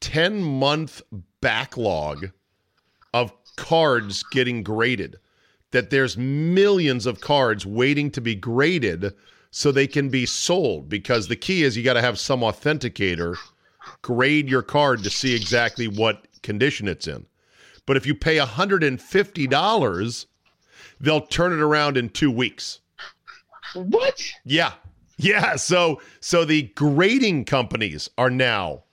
[0.00, 1.02] 10 month
[1.40, 2.30] backlog
[3.12, 5.18] of cards getting graded.
[5.72, 9.12] That there's millions of cards waiting to be graded
[9.50, 13.36] so they can be sold because the key is you got to have some authenticator
[14.02, 17.26] grade your card to see exactly what condition it's in.
[17.86, 20.26] But if you pay $150,
[21.00, 22.80] they'll turn it around in 2 weeks.
[23.74, 24.24] What?
[24.44, 24.72] Yeah.
[25.16, 28.84] Yeah, so so the grading companies are now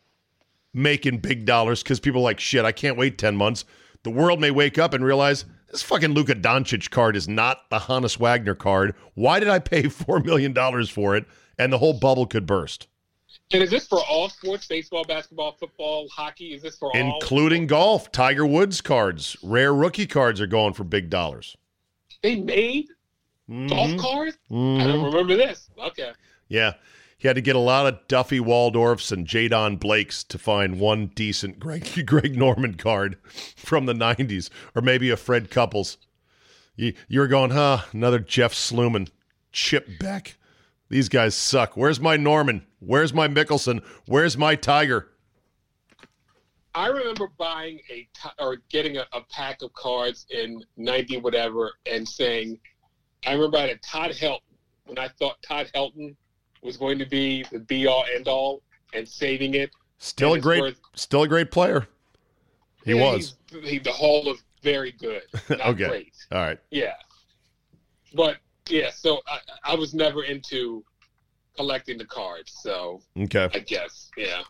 [0.74, 3.64] making big dollars cuz people are like shit, I can't wait 10 months.
[4.04, 7.80] The world may wake up and realize this fucking Luka Doncic card is not the
[7.80, 8.96] Honus Wagner card.
[9.16, 11.26] Why did I pay 4 million dollars for it
[11.58, 12.88] and the whole bubble could burst?
[13.52, 14.68] And is this for all sports?
[14.68, 16.54] Baseball, basketball, football, hockey?
[16.54, 16.98] Is this for all?
[17.00, 18.12] Including golf.
[18.12, 21.56] Tiger Woods cards, rare rookie cards are going for big dollars.
[22.24, 22.88] They made
[23.50, 23.68] Mm-hmm.
[23.68, 24.38] golf cards?
[24.52, 24.54] I
[24.84, 25.70] don't remember this.
[25.82, 26.12] Okay.
[26.50, 26.74] Yeah.
[27.20, 30.80] He had to get a lot of Duffy Waldorfs and Jay Don Blakes to find
[30.80, 33.18] one decent Greg, Greg Norman card
[33.56, 35.98] from the 90s, or maybe a Fred Couples.
[36.76, 37.80] You, you were going, huh?
[37.92, 39.10] Another Jeff Sluman,
[39.52, 40.36] Chip Beck.
[40.90, 41.76] These guys suck.
[41.76, 42.68] Where's my Norman?
[42.80, 43.84] Where's my Mickelson?
[44.06, 45.10] Where's my Tiger?
[46.76, 52.08] I remember buying a or getting a, a pack of cards in ninety whatever and
[52.08, 52.60] saying,
[53.26, 54.42] I remember I had a Todd Helton
[54.86, 56.16] when I thought Todd Helton
[56.62, 58.62] was going to be the be all end all
[58.94, 59.70] and saving it.
[60.00, 61.88] Still a great, worth- still a great player.
[62.86, 63.36] He Yeah, was.
[63.64, 65.88] He, the Hall of very good, not Okay.
[65.88, 66.14] great.
[66.32, 66.60] All right.
[66.72, 66.94] Yeah,
[68.14, 68.38] but
[68.70, 68.90] yeah.
[68.92, 70.84] So I, I was never into
[71.56, 72.54] collecting the cards.
[72.62, 73.50] So Okay.
[73.54, 74.42] I guess yeah.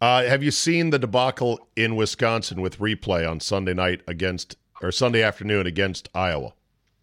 [0.00, 4.92] Uh, have you seen the debacle in Wisconsin with replay on Sunday night against or
[4.92, 6.52] Sunday afternoon against Iowa?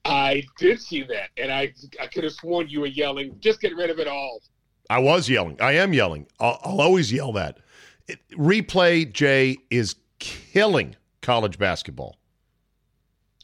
[0.06, 3.76] I did see that, and I I could have sworn you were yelling, "Just get
[3.76, 4.42] rid of it all."
[4.90, 5.62] I was yelling.
[5.62, 6.28] I am yelling.
[6.40, 7.60] I'll, I'll always yell that.
[8.08, 12.18] It, replay, Jay, is killing college basketball.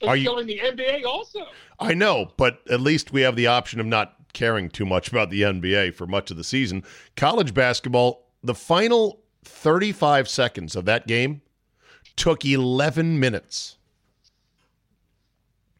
[0.01, 1.45] It's Are you- killing the NBA also.
[1.79, 5.29] I know, but at least we have the option of not caring too much about
[5.29, 6.83] the NBA for much of the season.
[7.15, 11.41] College basketball, the final 35 seconds of that game
[12.15, 13.76] took 11 minutes.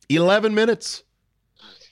[0.09, 1.03] 11 minutes.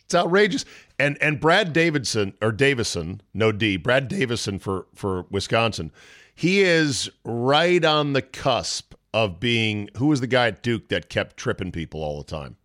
[0.06, 0.66] It's outrageous.
[1.00, 5.92] And and Brad Davidson or Davison, no D, Brad Davison for for Wisconsin.
[6.34, 11.10] He is right on the cusp of being who was the guy at Duke that
[11.10, 12.58] kept tripping people all the time?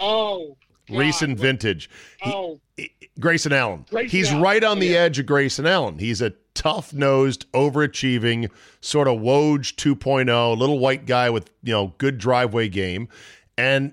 [0.00, 0.56] Oh,
[0.88, 0.98] God.
[0.98, 1.90] recent vintage.
[2.22, 2.60] He- Oh,
[3.18, 3.84] Grayson Allen.
[3.90, 4.98] Grayson He's Allen, right on the yeah.
[4.98, 5.98] edge of Grayson Allen.
[5.98, 11.94] He's a tough nosed, overachieving, sort of Woj 2.0, little white guy with, you know,
[11.98, 13.08] good driveway game.
[13.56, 13.92] And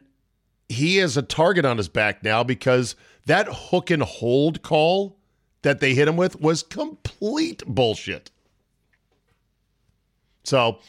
[0.70, 5.18] he has a target on his back now because that hook and hold call
[5.62, 8.32] that they hit him with was complete bullshit.
[10.44, 10.80] So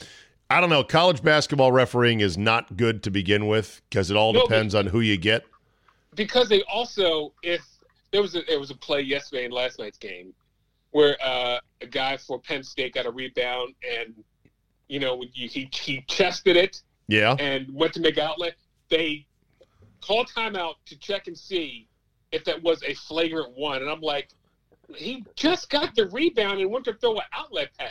[0.50, 0.84] I don't know.
[0.84, 4.86] College basketball refereeing is not good to begin with because it all No, depends on
[4.86, 5.44] who you get.
[6.14, 7.62] because they also if
[8.12, 10.32] there was a there was a play yesterday in last night's game
[10.92, 14.14] where uh, a guy for Penn State got a rebound and
[14.88, 17.34] you know he he chested it Yeah.
[17.38, 18.54] and went to make outlet.
[18.88, 19.26] They
[20.00, 21.88] called timeout to check and see
[22.32, 24.28] if that was a flagrant one, and I'm like,
[24.94, 27.90] he just got the rebound and went to throw an outlet pass.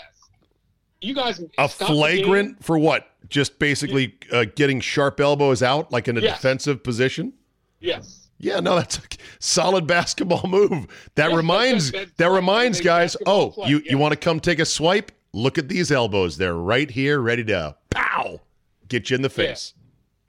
[1.01, 1.95] You guys A stop the game.
[1.95, 3.09] flagrant for what?
[3.29, 6.37] Just basically uh, getting sharp elbows out, like in a Yes.
[6.37, 7.33] defensive position.
[7.79, 8.29] Yes.
[8.37, 9.01] Yeah, no, that's a
[9.39, 10.87] solid basketball move.
[11.15, 13.15] That Yeah, reminds that- that- reminds guys.
[13.25, 13.91] Oh, play, you yeah.
[13.91, 15.11] you want to come take a swipe?
[15.33, 16.37] Look at these elbows.
[16.37, 18.39] They're right here, ready to pow,
[18.87, 19.33] get you in the Yeah.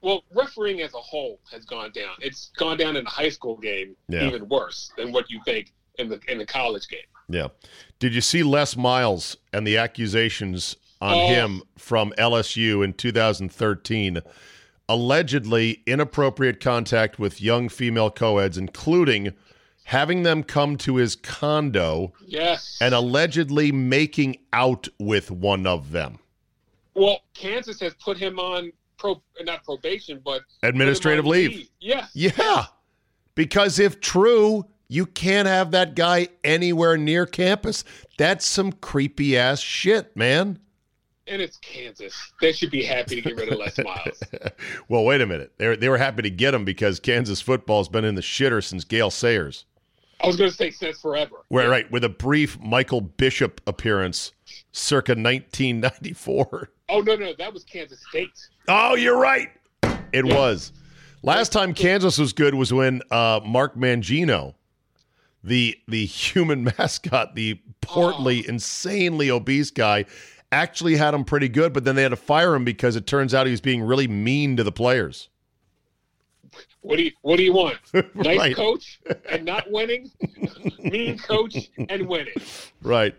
[0.01, 2.15] Well, refereeing as a whole has gone down.
[2.21, 4.27] It's gone down in the high school game Yeah.
[4.27, 6.99] even worse than what you think in the in the college game.
[7.29, 7.47] Yeah.
[7.99, 11.27] Did you see Les Miles and the accusations on Oh.
[11.27, 14.21] him from LSU in 2013?
[14.87, 19.33] Allegedly inappropriate contact with young female co-eds, including
[19.83, 22.77] having them come to his condo Yes.
[22.79, 26.19] and allegedly making out with one of them.
[26.93, 31.69] well, Kansas has put him on pro not probation, but Administrative on leave.
[31.79, 32.07] Yeah.
[32.13, 32.65] Yeah.
[33.35, 37.83] Because if true, you can't have that guy anywhere near campus.
[38.17, 40.59] That's some creepy ass shit, man.
[41.27, 42.15] And it's Kansas.
[42.39, 44.23] They should be happy to get rid of Les Miles.
[44.87, 45.51] Well, wait a minute.
[45.57, 48.85] They they were happy to get him because Kansas football's been in the shitter since
[48.85, 49.65] Gale Sayers.
[50.21, 51.35] I was going to say since forever.
[51.49, 54.31] Where right with a brief Michael Bishop appearance
[54.71, 56.69] circa 1994.
[56.89, 58.29] Oh no, no, that was Kansas State.
[58.67, 59.49] Oh, you're right.
[60.13, 60.71] It was.
[61.23, 64.53] Last time Kansas was good was when uh, Mark Mangino,
[65.43, 68.51] the the human mascot, the portly, Oh.
[68.51, 70.05] insanely obese guy,
[70.51, 73.33] actually had him pretty good, but then they had to fire him because it turns
[73.33, 75.27] out he was being really mean to the players.
[76.81, 77.77] What do you What do you want?
[78.15, 80.09] Nice coach and not winning,
[80.79, 82.33] mean coach and winning.
[82.81, 83.13] Right.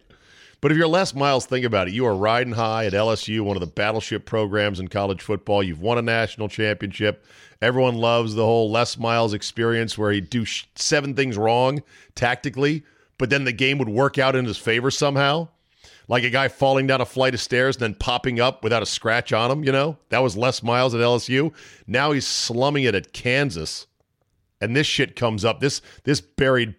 [0.60, 1.94] But if you're Les Miles, think about it.
[1.94, 5.62] You are riding high at LSU, one of the battleship programs in college football.
[5.62, 7.24] You've won a national championship.
[7.62, 11.82] Everyone loves the whole Les Miles experience where he'd do sh- seven things wrong
[12.16, 12.82] tactically,
[13.18, 15.48] but then the game would work out in his favor somehow.
[16.08, 18.86] Like a guy falling down a flight of stairs and then popping up without a
[18.86, 19.98] scratch on him, you know?
[20.08, 21.52] That was Les Miles at LSU.
[21.86, 23.86] Now he's slumming it at Kansas.
[24.60, 25.60] And this shit comes up.
[25.60, 26.74] This this buried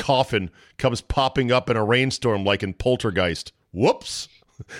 [0.00, 3.52] coffin comes popping up in a rainstorm like in Poltergeist.
[3.72, 4.28] Whoops.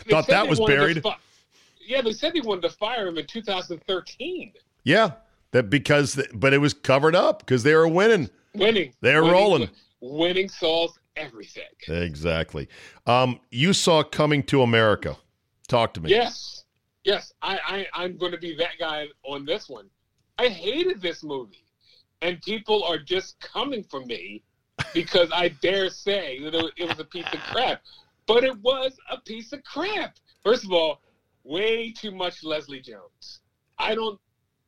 [0.05, 1.03] They Thought that was buried.
[1.03, 1.17] fi-
[1.87, 4.53] yeah, they said they wanted to fire him in 2013.
[4.85, 5.13] Yeah.
[5.53, 8.31] That because but it was covered up because they were winning.
[8.55, 8.93] Winning.
[9.01, 9.69] They're rolling.
[10.01, 11.65] Winning solves everything.
[11.89, 12.69] Exactly.
[13.07, 15.17] Um, you saw Coming to America.
[15.67, 16.11] Talk to me.
[16.11, 16.65] Yes.
[17.05, 17.33] Yes.
[17.43, 19.89] I, I, I'm going to be that guy on this one.
[20.39, 21.65] I hated this movie.
[22.23, 24.43] And people are just coming for me
[24.95, 27.83] because I dare say that it, was a piece of crap.
[28.27, 30.17] But it was a piece of crap.
[30.45, 31.01] First of all,
[31.45, 33.41] way too much Leslie Jones.
[33.79, 34.21] I don't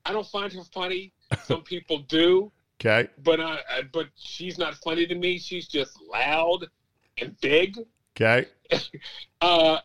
[0.05, 1.12] I don't find her funny.
[1.45, 2.51] Some people do,
[2.81, 3.09] Okay.
[3.23, 5.39] but I, I but she's not funny to me.
[5.39, 6.66] She's just loud
[7.18, 7.79] and big.
[8.16, 8.49] Okay.
[9.43, 9.79] Uh,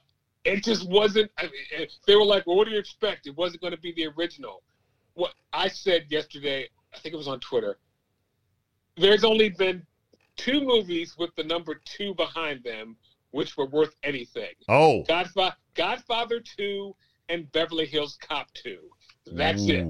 [0.45, 1.29] it just wasn't.
[1.37, 3.25] I mean, they were like, "Well, what do you expect?
[3.25, 4.61] It wasn't going to be the original."
[5.15, 7.79] What I said yesterday, I think it was on Twitter.
[8.95, 9.85] There's only been
[10.37, 12.95] two movies with the number two behind them,
[13.31, 15.03] which were worth anything: Oh.
[15.03, 16.95] Godfather, Godfather Two,
[17.29, 18.79] and Beverly Hills Cop Two.
[19.25, 19.85] That's it.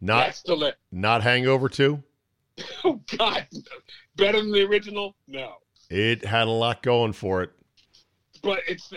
[0.00, 0.76] Not That's the list.
[0.92, 2.02] not Hangover 2?
[2.84, 3.46] Oh God,
[4.16, 5.16] better than the original?
[5.26, 5.54] No,
[5.90, 7.50] It had a lot going for it.
[8.42, 8.92] but it's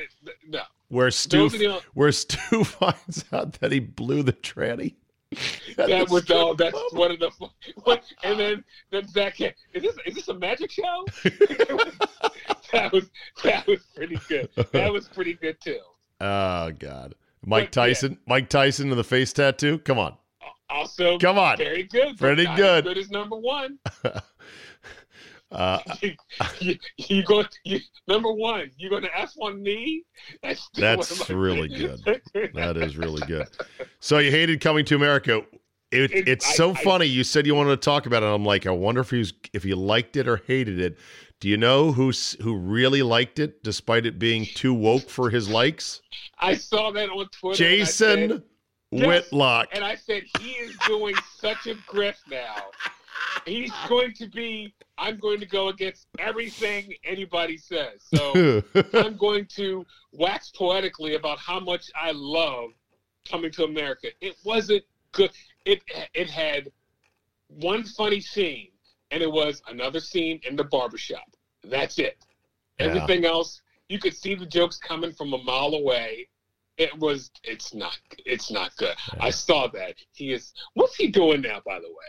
[0.47, 0.61] no.
[0.89, 4.95] Where Stu Those are the- where Stu finds out that he blew the tranny.
[5.77, 6.55] that was uh, all.
[6.55, 7.31] That's one of the.
[7.83, 11.05] What, and then then Zach, is this is this a magic show?
[12.71, 13.09] that was
[13.43, 14.49] that was pretty good.
[14.71, 15.79] That was pretty good too.
[16.21, 17.15] Oh God.
[17.45, 17.85] Mike But, yeah.
[17.87, 18.17] Tyson.
[18.25, 19.77] Mike Tyson and the face tattoo.
[19.79, 20.15] Come on.
[20.69, 21.57] Also, Come on.
[21.57, 22.17] very good.
[22.17, 22.87] Pretty good.
[22.87, 23.79] As good as number one.
[25.51, 26.13] Uh, you,
[26.59, 28.69] you, you go you, number one.
[28.77, 30.03] You're going to F on me.
[30.43, 32.03] That's That's one of my- really good.
[32.53, 33.47] that is really good.
[33.99, 35.43] So you hated coming to America.
[35.91, 37.05] It, It- it's I- so I- funny.
[37.05, 38.25] You said you wanted to talk about it.
[38.25, 40.97] I'm like, I wonder if he's if you liked it or hated it.
[41.39, 45.47] Do you know who's who really liked it, despite it being too woke for his
[45.47, 46.01] likes?
[46.39, 47.63] I saw that on Twitter.
[47.65, 48.43] and said- Jason
[48.89, 49.05] Yes.
[49.05, 49.67] Whitlock.
[49.73, 52.55] And I said, he is doing such a grift now.
[53.45, 58.03] He's going to be, I'm going to go against everything anybody says.
[58.13, 58.61] So
[58.93, 62.71] I'm going to wax poetically about how much I love
[63.29, 64.07] coming to America.
[64.21, 65.31] It wasn't good.
[65.65, 65.81] It,
[66.13, 66.71] it had
[67.47, 68.69] one funny scene,
[69.11, 71.29] and it was another scene in the barbershop.
[71.63, 72.17] That's it.
[72.79, 72.87] Yeah.
[72.87, 76.27] Everything else, you could see the jokes coming from a mile away.
[76.77, 77.31] It was.
[77.43, 77.97] It's not.
[78.25, 78.95] It's not good.
[79.19, 79.95] I saw that.
[80.11, 80.53] He is.
[80.75, 81.61] What's he doing now?
[81.65, 82.05] By the way.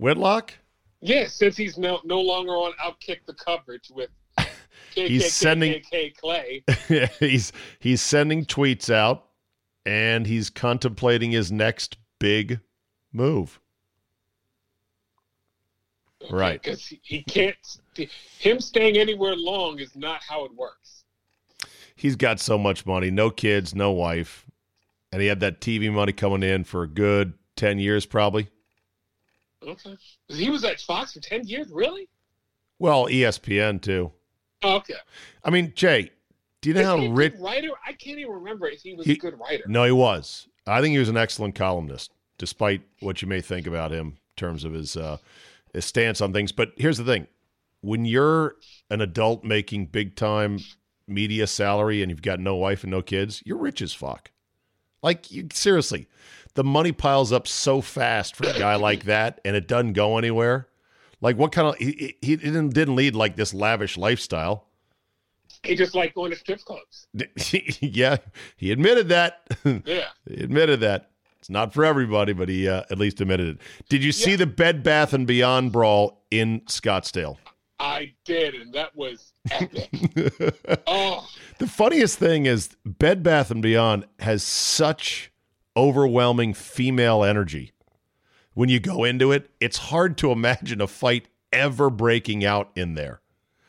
[0.00, 0.54] Whitlock?
[1.02, 4.10] Yeah, since he's no no longer on Outkick the coverage with
[4.94, 6.64] He's sending- KKKK Clay.
[7.20, 9.26] he's he's sending tweets out
[9.86, 12.60] and he's contemplating his next big
[13.12, 13.60] move.
[16.30, 16.60] Right.
[16.62, 17.56] Because he, he can't.
[18.38, 21.04] Him staying anywhere long is not how it works.
[21.94, 24.46] He's got so much money, no kids, no wife,
[25.12, 28.48] and he had that TV money coming in for a good 10 years probably.
[29.66, 29.96] Okay.
[30.28, 31.68] He was at Fox for ten years.
[31.70, 32.08] Really?
[32.78, 34.12] Well, ESPN too.
[34.62, 34.94] Oh, okay.
[35.44, 36.10] I mean, Jay,
[36.60, 37.68] do you know Is how rich writer?
[37.86, 39.64] I can't even remember if he was He- a good writer.
[39.66, 40.48] No, he was.
[40.66, 44.16] I think he was an excellent columnist, despite what you may think about him in
[44.36, 45.18] terms of his uh,
[45.74, 46.52] his stance on things.
[46.52, 47.26] But here's the thing:
[47.80, 48.56] when you're
[48.90, 50.58] an adult making big time
[51.06, 54.30] media salary and you've got no wife and no kids, you're rich as fuck.
[55.02, 56.06] Like you, seriously,
[56.54, 60.18] the money piles up so fast for a guy like that, and it doesn't go
[60.18, 60.68] anywhere.
[61.20, 64.66] Like what kind of he, he didn't didn't lead like this lavish lifestyle.
[65.62, 67.06] He just liked going to strip clubs.
[67.80, 68.16] yeah,
[68.56, 69.40] he admitted that.
[69.84, 70.06] Yeah.
[70.26, 71.10] He admitted that.
[71.38, 73.58] It's not for everybody, but he uh, at least admitted it.
[73.88, 74.36] Did you see Yeah.
[74.38, 77.36] the Bed Bath and Beyond brawl in Scottsdale?
[77.78, 79.88] I did, and that was epic.
[80.86, 81.26] oh,
[81.58, 85.29] The funniest thing is Bed Bath and Beyond has such
[85.80, 87.72] overwhelming female energy.
[88.54, 92.94] When you go into it, it's hard to imagine a fight ever breaking out in
[92.94, 93.22] there.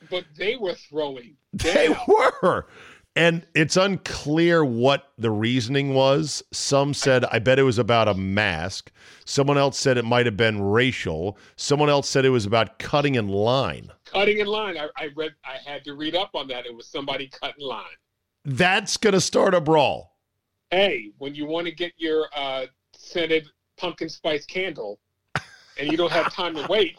[0.10, 1.38] But they were throwing.
[1.54, 1.98] They down.
[2.08, 2.68] were.
[3.14, 6.42] And it's unclear what the reasoning was.
[6.54, 8.90] Some said, I bet it was about a mask.
[9.26, 11.38] Someone else said it might have been racial.
[11.58, 13.92] Someone else said it was about cutting in line.
[14.06, 14.78] cutting in line.
[14.78, 15.32] I, I read.
[15.44, 16.66] I had to read up on that.
[16.66, 17.84] It was somebody cutting line.
[18.46, 20.16] That's going to start a brawl.
[20.72, 23.48] Hey, when you want to get your uh, scented
[23.78, 25.00] pumpkin spice candle,
[25.78, 26.98] and you don't have time to wait,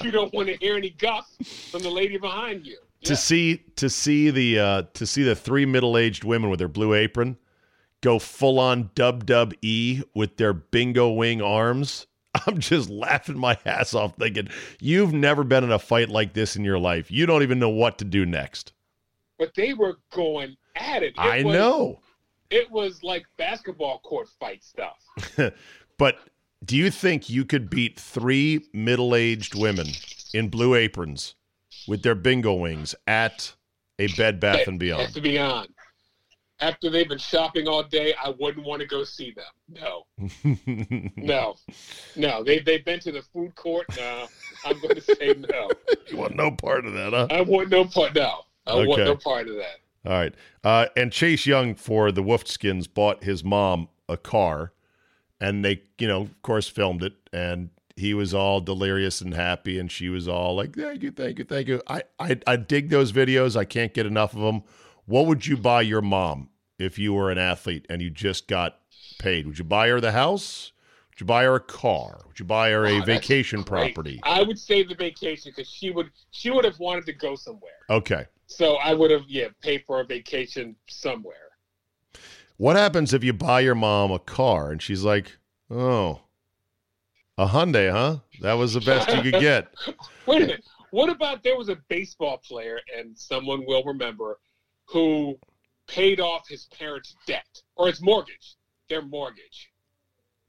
[0.00, 1.28] you don't want to hear any guff
[1.70, 2.78] from the lady behind you.
[3.04, 3.16] To Yeah.
[3.18, 6.94] see to see the uh, to see the three middle aged women with their blue
[6.94, 7.36] apron
[8.00, 12.06] go full on dub dub e with their bingo wing arms.
[12.46, 14.48] I'm just laughing my ass off thinking,
[14.80, 17.10] you've never been in a fight like this in your life.
[17.10, 18.72] You don't even know what to do next.
[19.38, 21.08] But they were going at it.
[21.14, 22.00] It I was- know.
[22.54, 24.98] It was like basketball court fight stuff.
[25.96, 26.18] But
[26.64, 29.86] do you think you could beat three middle aged women
[30.32, 31.36] in blue aprons
[31.86, 33.54] with their bingo wings at
[34.00, 35.14] a Bed Bath and Beyond?
[35.14, 35.68] to be on.
[36.58, 39.44] After they've been shopping all day, I wouldn't want to go see them.
[39.68, 40.06] No,
[41.16, 41.54] no,
[42.16, 42.42] no.
[42.42, 43.86] They they've been to the food court.
[43.96, 44.26] No,
[44.64, 45.70] I'm going to say no.
[46.08, 47.26] you want no part of that, huh?
[47.30, 48.14] I want no part.
[48.14, 49.78] No, I want no part of that.
[50.04, 50.34] All right.
[50.62, 54.72] Uh, and Chase Young for the Wolfskins bought his mom a car,
[55.40, 59.78] and they, you know, of course, filmed it, and he was all delirious and happy,
[59.78, 62.90] and she was all like, "Thank you, thank you, thank you." I, I, I dig
[62.90, 63.56] those videos.
[63.56, 64.62] I can't get enough of them.
[65.06, 68.78] What would you buy your mom if you were an athlete and you just got
[69.18, 69.46] paid?
[69.46, 70.72] Would you buy her the house?
[71.10, 72.22] Would you buy her a car?
[72.26, 74.18] Would you buy her a Wow, that's vacation property?
[74.24, 77.72] I would say the vacation because she would she would have wanted to go somewhere.
[77.88, 78.26] Okay.
[78.46, 81.36] So I would have yeah paid for a vacation somewhere.
[82.56, 85.36] What happens if you buy your mom a car and she's like,
[85.70, 86.20] "Oh,
[87.36, 88.18] a Hyundai, huh?
[88.40, 89.74] That was the best you could get."
[90.26, 90.64] Wait a minute.
[90.90, 94.38] What about there was a baseball player, and someone will remember,
[94.84, 95.36] who
[95.86, 98.56] paid off his parents' debt or his mortgage,
[98.88, 99.70] their mortgage.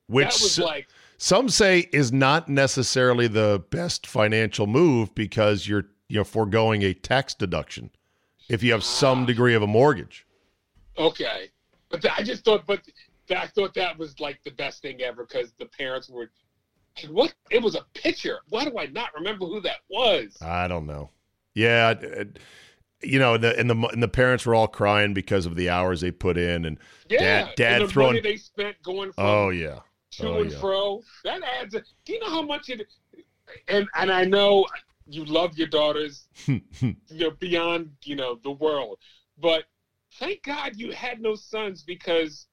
[0.08, 0.88] Which that was like
[1.18, 7.34] some say is not necessarily the best financial move because you're you're foregoing a tax
[7.34, 7.90] deduction
[8.50, 9.26] if you have some ah.
[9.26, 10.26] degree of a mortgage.
[10.98, 11.50] okay,
[11.90, 12.82] but th- I just thought, but
[13.28, 16.30] th- I thought that was like the best thing ever because the parents were.
[17.10, 18.40] What it was a picture.
[18.48, 20.38] Why do I not remember who that was?
[20.42, 21.10] I don't know.
[21.54, 22.40] Yeah, it- it-
[23.04, 26.00] you know, the, and the and the parents were all crying because of the hours
[26.02, 26.80] they put in, and
[27.10, 28.10] Yeah, dad, dad and the throwing.
[28.14, 29.80] money they spent going from Oh yeah,
[30.12, 30.60] to Oh, and yeah.
[30.60, 31.02] fro.
[31.26, 31.76] That adds.
[31.76, 32.88] A, do you know how much it?
[33.68, 34.66] And and I know
[35.08, 36.62] you love your daughters, you
[37.12, 38.98] know, beyond you know the world,
[39.40, 39.64] but
[40.20, 42.48] thank God you had no sons because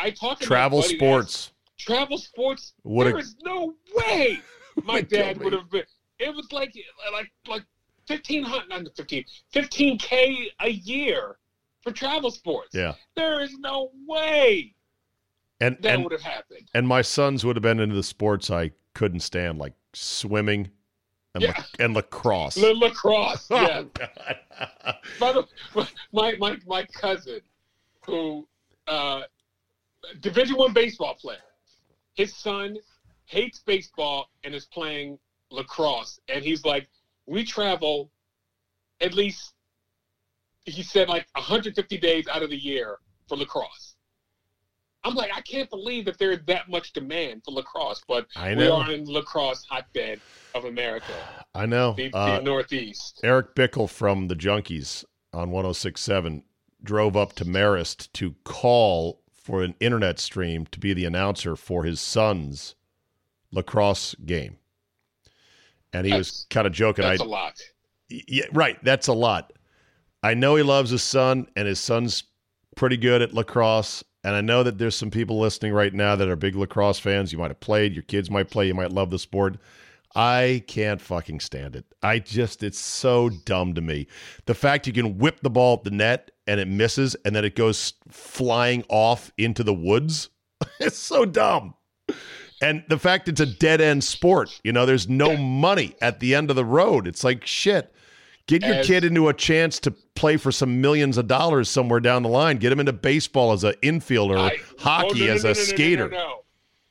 [0.00, 1.52] I talked to travel sports.
[1.78, 2.72] Travel sports.
[2.84, 4.40] Would've- there is no way
[4.84, 5.84] my dad would have been.
[6.18, 6.72] It was like
[7.12, 7.64] like like
[8.06, 11.36] fifteen hundred, not fifteen, fifteen k a year
[11.82, 12.70] for travel sports.
[12.74, 14.74] Yeah, There is no way
[15.60, 16.68] and that would have happened.
[16.74, 20.70] and my sons would have been into the sports I couldn't stand, like swimming
[21.34, 21.50] and Yeah.
[21.50, 22.56] lac- and lacrosse.
[22.56, 23.82] La- lacrosse, Oh, yeah.
[23.92, 24.96] God.
[25.20, 25.46] By the
[26.12, 27.40] my my my cousin,
[28.06, 28.46] who
[28.86, 29.22] uh,
[30.20, 31.38] Division One baseball player,
[32.14, 32.76] his son
[33.26, 35.18] hates baseball and is playing
[35.50, 36.88] lacrosse, and he's like,
[37.26, 38.10] we travel
[39.00, 39.54] at least,
[40.66, 43.93] he said like 150 days out of the year for lacrosse.
[45.04, 48.66] I'm like, I can't believe that there's that much demand for lacrosse, but I we
[48.66, 50.20] are in lacrosse hotbed
[50.54, 51.12] of America,
[51.54, 51.94] I know.
[51.96, 53.20] the, the Uh, Northeast.
[53.22, 56.42] Eric Bickle from the Junkies on 1067
[56.82, 61.84] drove up to Marist to call for an internet stream to be the announcer for
[61.84, 62.74] his son's
[63.52, 64.56] lacrosse game.
[65.92, 67.04] And he was kind of joking.
[67.04, 67.60] That's I, a lot.
[68.08, 68.82] yeah, right.
[68.82, 69.52] That's a lot.
[70.22, 72.24] I know he loves his son, and his son's
[72.74, 74.02] pretty good at lacrosse.
[74.24, 77.30] And I know that there's some people listening right now that are big lacrosse fans.
[77.30, 79.58] You might have played, your kids might play, you might love the sport.
[80.16, 81.84] I can't fucking stand it.
[82.02, 84.06] I just, it's so dumb to me.
[84.46, 87.44] The fact you can whip the ball at the net and it misses and then
[87.44, 90.30] it goes flying off into the woods,
[90.80, 91.74] it's so dumb.
[92.62, 96.34] And the fact it's a dead end sport, you know, there's no money at the
[96.34, 97.06] end of the road.
[97.06, 97.92] It's like shit.
[98.46, 102.00] Get your As- kid into a chance to play for some millions of dollars somewhere
[102.00, 102.58] down the line.
[102.58, 105.58] Get him into baseball as an infielder, I- hockey oh, no, as no, a no,
[105.58, 106.08] no, skater.
[106.08, 106.40] No.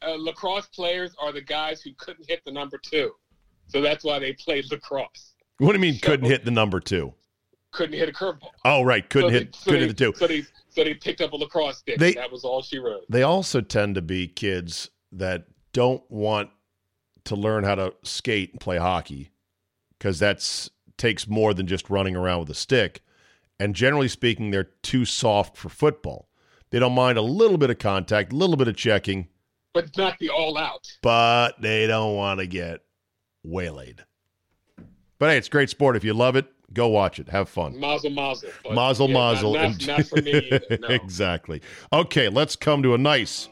[0.05, 3.11] Uh, lacrosse players are the guys who couldn't hit the number two,
[3.67, 5.33] so that's why they played lacrosse.
[5.59, 7.13] What do you mean couldn't hit the number two?
[7.71, 8.49] Couldn't hit a curveball.
[8.65, 10.13] Oh, right, couldn't so hit they, so couldn't hit the two.
[10.17, 11.97] So they so they picked up a lacrosse stick.
[11.99, 13.05] They- that was all she wrote.
[13.09, 16.49] They also tend to be kids that don't want
[17.23, 19.29] to learn how to skate and play hockey.
[19.97, 23.01] because that's takes more than just running around with a stick.
[23.59, 26.27] And generally speaking, they're too soft for football.
[26.71, 29.27] They don't mind a little bit of contact, a little bit of checking,
[29.73, 30.87] but not the all out.
[31.01, 32.81] but they don't want to get
[33.43, 34.03] waylaid.
[35.19, 35.95] But hey, it's great sport.
[35.95, 37.29] If you love it, go watch it.
[37.29, 37.79] Have fun.
[37.79, 38.49] Mazel, mazel.
[38.71, 39.53] Mazel, yeah, mazel.
[39.53, 40.31] Not, and- not for me.
[40.51, 40.87] Either, no.
[40.89, 41.61] exactly.
[41.93, 43.49] Okay, let's come to a nice,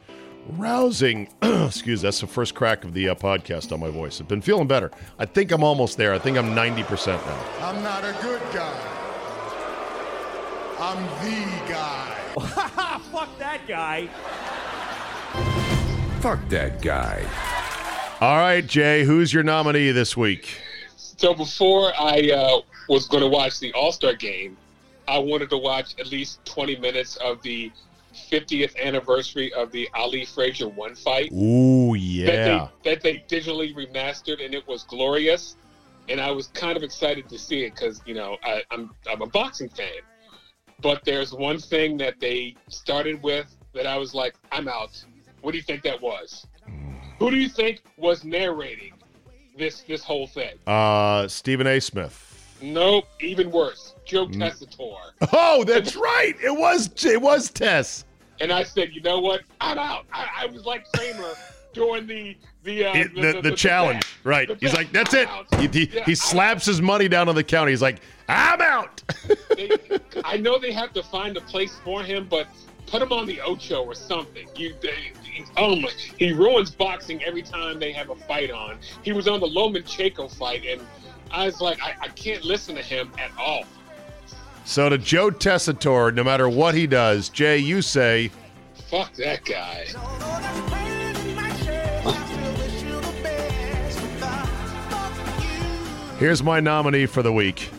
[0.49, 1.29] rousing.
[1.41, 4.19] excuse, that's the first crack of the uh, podcast on my voice.
[4.19, 4.91] I've been feeling better.
[5.19, 6.13] I think I'm almost there.
[6.13, 7.67] I think I'm 90% now.
[7.67, 8.90] I'm not a good guy.
[10.83, 12.15] I'm the guy.
[13.11, 14.07] Fuck that guy.
[16.21, 17.23] Fuck that guy.
[18.19, 20.57] All right, Jay, who's your nominee this week?
[20.97, 24.57] So before I uh, was going to watch the All Star game,
[25.07, 27.71] I wanted to watch at least 20 minutes of the
[28.15, 32.69] 50th anniversary of the Ali Frazier one fight Ooh, that yeah.
[32.81, 35.57] they that they digitally remastered, and it was glorious.
[36.09, 39.21] And I was kind of excited to see it because you know I, I'm I'm
[39.21, 40.01] a boxing fan,
[40.81, 45.03] but there's one thing that they started with that I was like, I'm out.
[45.41, 46.45] What do you think that was?
[47.19, 48.93] Who do you think was narrating
[49.57, 50.55] this this whole thing?
[50.65, 51.79] Uh, Stephen A.
[51.79, 52.27] Smith.
[52.61, 53.95] Nope, even worse.
[54.05, 55.11] Joe Tessitore.
[55.33, 56.35] Oh, that's right.
[56.43, 58.05] It was it was Tess.
[58.39, 59.41] And I said, you know what?
[59.59, 60.05] I'm out.
[60.11, 61.33] I, I was like Kramer
[61.73, 64.25] during the the uh, It- the, the, challenge, bet.
[64.25, 64.47] right?
[64.47, 64.77] The He's bet.
[64.79, 65.27] like, "That's it."
[65.59, 67.69] He, he, Yeah, he slaps his money down on the counter.
[67.71, 69.01] He's like, "I'm out."
[69.55, 69.71] they,
[70.23, 72.47] I know they have to find a place for him, but
[72.87, 74.47] put him on the Ocho or something.
[74.55, 78.77] You, they, he- oh my, he ruins boxing every time they have a fight on.
[79.01, 80.81] He was on the Lomachenko fight, and
[81.31, 83.63] I was like, I, I can't listen to him at all.
[84.65, 88.29] so to Joe Tessitore, no matter what he does, Jay, you say,
[88.89, 89.85] Fuck that guy.
[96.21, 97.69] "Here's my nominee for the week."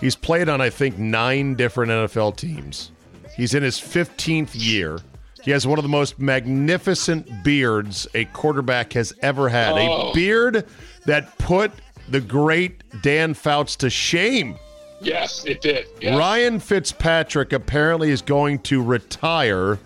[0.00, 2.90] He's played on, I think, nine different NFL teams.
[3.36, 4.98] He's in his 15th year.
[5.42, 9.72] He has one of the most magnificent beards a quarterback has ever had.
[9.72, 10.12] A Oh.
[10.14, 10.64] beard
[11.06, 11.72] that put
[12.08, 14.56] the great Dan Fouts to shame.
[15.00, 15.86] Yes, it did.
[16.00, 16.16] Yes.
[16.18, 19.78] Ryan Fitzpatrick apparently is going to retire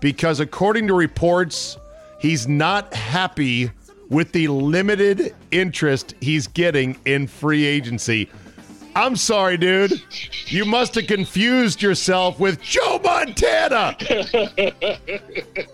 [0.00, 1.78] because, according to reports,
[2.20, 3.70] he's not happy
[4.08, 8.28] with the limited interest he's getting in free agency.
[8.96, 10.02] I'm sorry, dude.
[10.46, 13.96] You must have confused yourself with Joe Montana.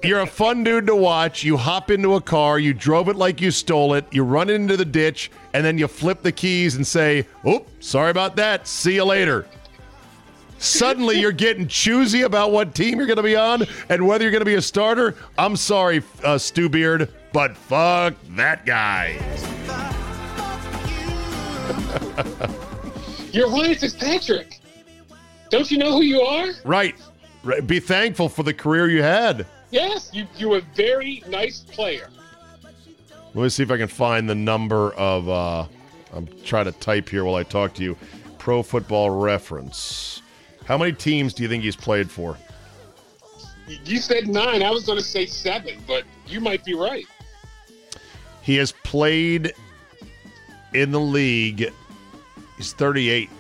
[0.02, 1.42] You're a fun dude to watch.
[1.42, 4.76] You hop into a car, you drove it like you stole it, you run into
[4.76, 8.68] the ditch, and then you flip the keys and say, "Oop, sorry about that.
[8.68, 9.46] See you later."
[10.58, 14.32] Suddenly, you're getting choosy about what team you're going to be on and whether you're
[14.32, 15.14] going to be a starter.
[15.38, 19.18] I'm sorry, uh, Stu Beard, but fuck that guy.
[23.32, 24.60] You're Fitzpatrick.
[25.50, 26.52] Don't you know who you are?
[26.64, 26.94] Right.
[27.42, 27.66] Right.
[27.66, 29.46] Be thankful for the career you had.
[29.70, 32.08] Yes, you you're a very nice player.
[33.34, 35.28] Let me see if I can find the number of.
[35.28, 35.66] Uh,
[36.12, 37.96] I'm trying to type here while I talk to you.
[38.38, 40.22] Pro Football Reference.
[40.66, 42.38] How many teams do you think he's played for?
[43.66, 44.62] You said nine.
[44.62, 47.06] I was going to say seven, but you might be right.
[48.44, 49.54] He has played
[50.74, 51.72] in the league.
[52.56, 53.30] He's 38.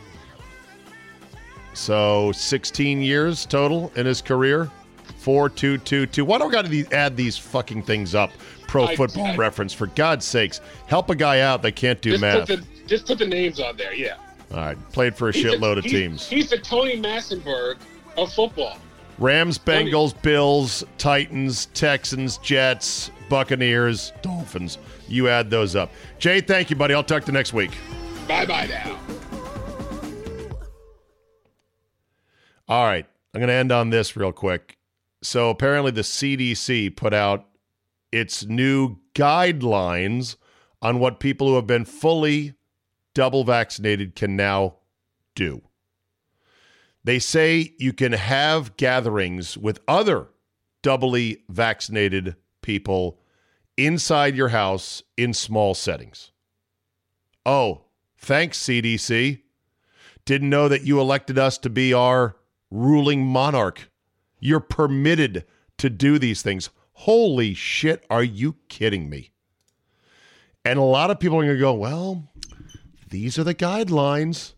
[1.74, 4.70] So 16 years total in his career.
[5.18, 6.24] Four, two, two, two.
[6.24, 8.30] Why don't we got to add these fucking things up?
[8.66, 9.72] Pro I- Football I- Reference.
[9.72, 12.46] For God's sakes, help a guy out that can't do Just math.
[12.48, 13.94] put the just put the names on there.
[13.94, 14.16] Yeah.
[14.52, 16.28] All right, played for a He's shitload of he's- teams.
[16.28, 17.76] He's the Tony Massenburg
[18.18, 18.78] of football.
[19.18, 24.76] Rams, Bengals, Bills, Titans, Texans, Jets, Buccaneers, Dolphins.
[25.08, 25.92] You add those up.
[26.18, 26.94] Jay, thank you, buddy.
[26.94, 27.72] I'll talk to you next week.
[28.26, 28.98] Bye bye now.
[32.68, 33.06] All right.
[33.34, 34.78] I'm going to end on this real quick.
[35.22, 37.46] So, apparently, the CDC put out
[38.12, 40.36] its new guidelines
[40.80, 42.54] on what people who have been fully
[43.14, 44.76] double vaccinated can now
[45.34, 45.62] do.
[47.02, 50.28] They say you can have gatherings with other
[50.82, 53.18] doubly vaccinated people
[53.76, 56.30] inside your house in small settings.
[57.46, 57.82] Oh,
[58.18, 59.40] thanks, CDC.
[60.24, 62.36] Didn't know that you elected us to be our
[62.70, 63.90] ruling monarch.
[64.40, 65.44] You're permitted
[65.78, 66.70] to do these things.
[66.92, 69.32] Holy shit, are you kidding me?
[70.64, 72.30] And a lot of people are going to go, well,
[73.10, 74.54] these are the guidelines.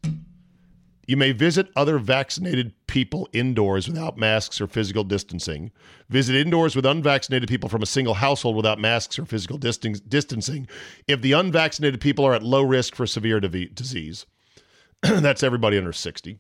[1.07, 5.71] You may visit other vaccinated people indoors without masks or physical distancing.
[6.09, 10.67] Visit indoors with unvaccinated people from a single household without masks or physical distan- distancing
[11.07, 14.27] if the unvaccinated people are at low risk for severe disease.
[15.03, 16.39] That's everybody under 60.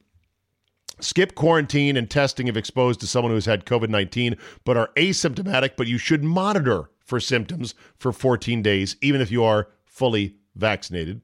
[0.98, 4.90] Skip quarantine and testing if exposed to someone who has had COVID 19 but are
[4.96, 10.36] asymptomatic, but you should monitor for symptoms for 14 days, even if you are fully
[10.56, 11.20] vaccinated.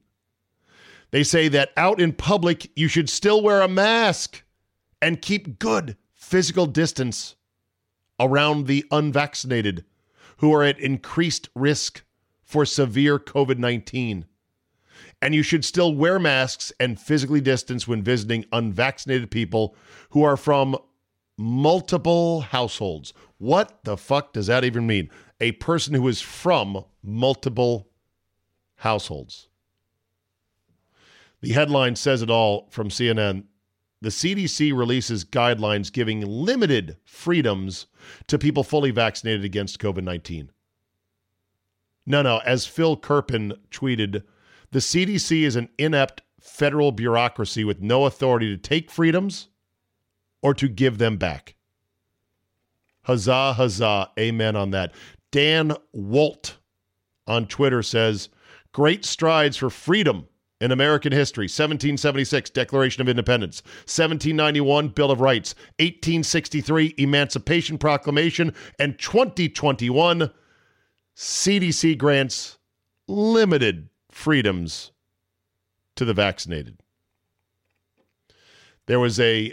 [1.13, 4.43] They say that out in public, you should still wear a mask
[4.99, 7.35] and keep good physical distance
[8.19, 9.85] around the unvaccinated
[10.37, 12.03] who are at increased risk
[12.41, 14.25] for severe COVID 19.
[15.21, 19.75] And you should still wear masks and physically distance when visiting unvaccinated people
[20.09, 20.75] who are from
[21.37, 23.13] multiple households.
[23.37, 25.11] What the fuck does that even mean?
[25.39, 27.87] A person who is from multiple
[28.77, 29.49] households.
[31.43, 33.43] The headline says it all from CNN.
[34.01, 37.87] The CDC releases guidelines giving limited freedoms
[38.27, 40.53] to people fully vaccinated against COVID 19.
[42.05, 44.23] No, no, as Phil Kerpen tweeted,
[44.71, 49.49] the CDC is an inept federal bureaucracy with no authority to take freedoms
[50.41, 51.55] or to give them back.
[53.01, 54.93] Huzzah, huzzah, amen on that.
[55.31, 56.57] Dan Wolt
[57.27, 58.29] on Twitter says,
[58.71, 60.29] Great strides for freedom
[60.63, 68.97] in American history 1776, Declaration of Independence, 1791, Bill of Rights, 1863, Emancipation Proclamation, and
[68.97, 70.31] 2021,
[71.17, 72.57] CDC grants
[73.09, 74.93] limited freedoms
[75.97, 76.79] to the vaccinated.
[78.85, 79.51] There was a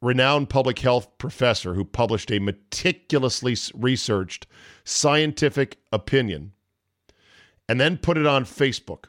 [0.00, 4.46] renowned public health professor who published a meticulously researched
[4.84, 6.52] scientific opinion
[7.68, 9.06] and then put it on Facebook.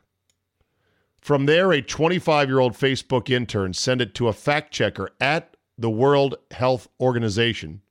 [1.24, 5.56] From there, a 25 year old Facebook intern sent it to a fact checker at
[5.78, 7.82] the World Health Organization,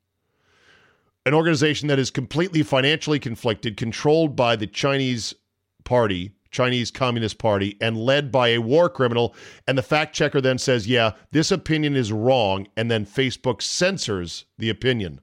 [1.25, 5.33] an organization that is completely financially conflicted, controlled by the Chinese
[5.83, 9.33] party Chinese Communist Party and led by a war criminal.
[9.67, 12.67] And the fact checker then says, yeah, this opinion is wrong.
[12.77, 15.19] And then Facebook censors the opinion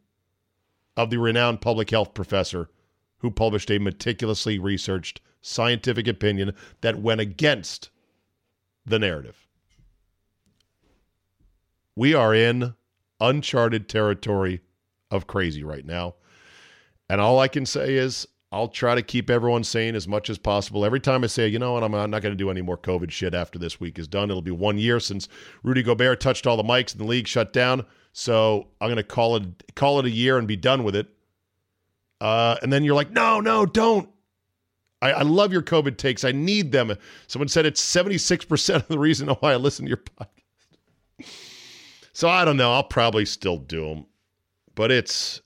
[0.96, 2.70] of the renowned public health professor
[3.18, 7.90] who published a meticulously researched scientific opinion that went against
[8.90, 9.46] the narrative.
[11.96, 12.74] We are in
[13.20, 14.60] uncharted territory
[15.10, 16.14] of crazy right now.
[17.08, 20.38] And all I can say is I'll try to keep everyone sane as much as
[20.38, 20.84] possible.
[20.84, 23.10] Every time I say, you know what, I'm not going to do any more COVID
[23.10, 24.28] shit after this week is done.
[24.28, 25.28] It'll be one year since
[25.62, 27.84] Rudy Gobert touched all the mics and the league shut down.
[28.12, 31.08] So I'm going to call it call it a year and be done with it.
[32.20, 34.08] Uh, and then you're like, no, no, don't.
[35.02, 36.24] I, I love your COVID takes.
[36.24, 36.94] I need them.
[37.26, 41.26] Someone said it's 76% of the reason why I listen to your podcast.
[42.12, 42.72] So I don't know.
[42.72, 44.06] I'll probably still do them,
[44.74, 45.40] but it's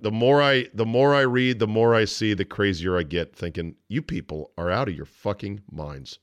[0.00, 3.34] the more I the more I read, the more I see, the crazier I get
[3.34, 6.18] thinking you people are out of your fucking minds.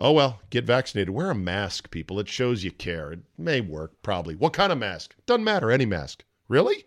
[0.00, 1.10] Oh well, get vaccinated.
[1.10, 2.18] Wear a mask, people.
[2.18, 3.12] It shows you care.
[3.12, 4.34] It may work, probably.
[4.34, 5.14] What kind of mask?
[5.26, 5.70] Doesn't matter.
[5.70, 6.24] Any mask.
[6.48, 6.84] Really?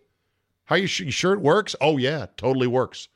[0.65, 1.75] How you, sh- you sure it works?
[1.79, 3.09] Oh yeah, totally works.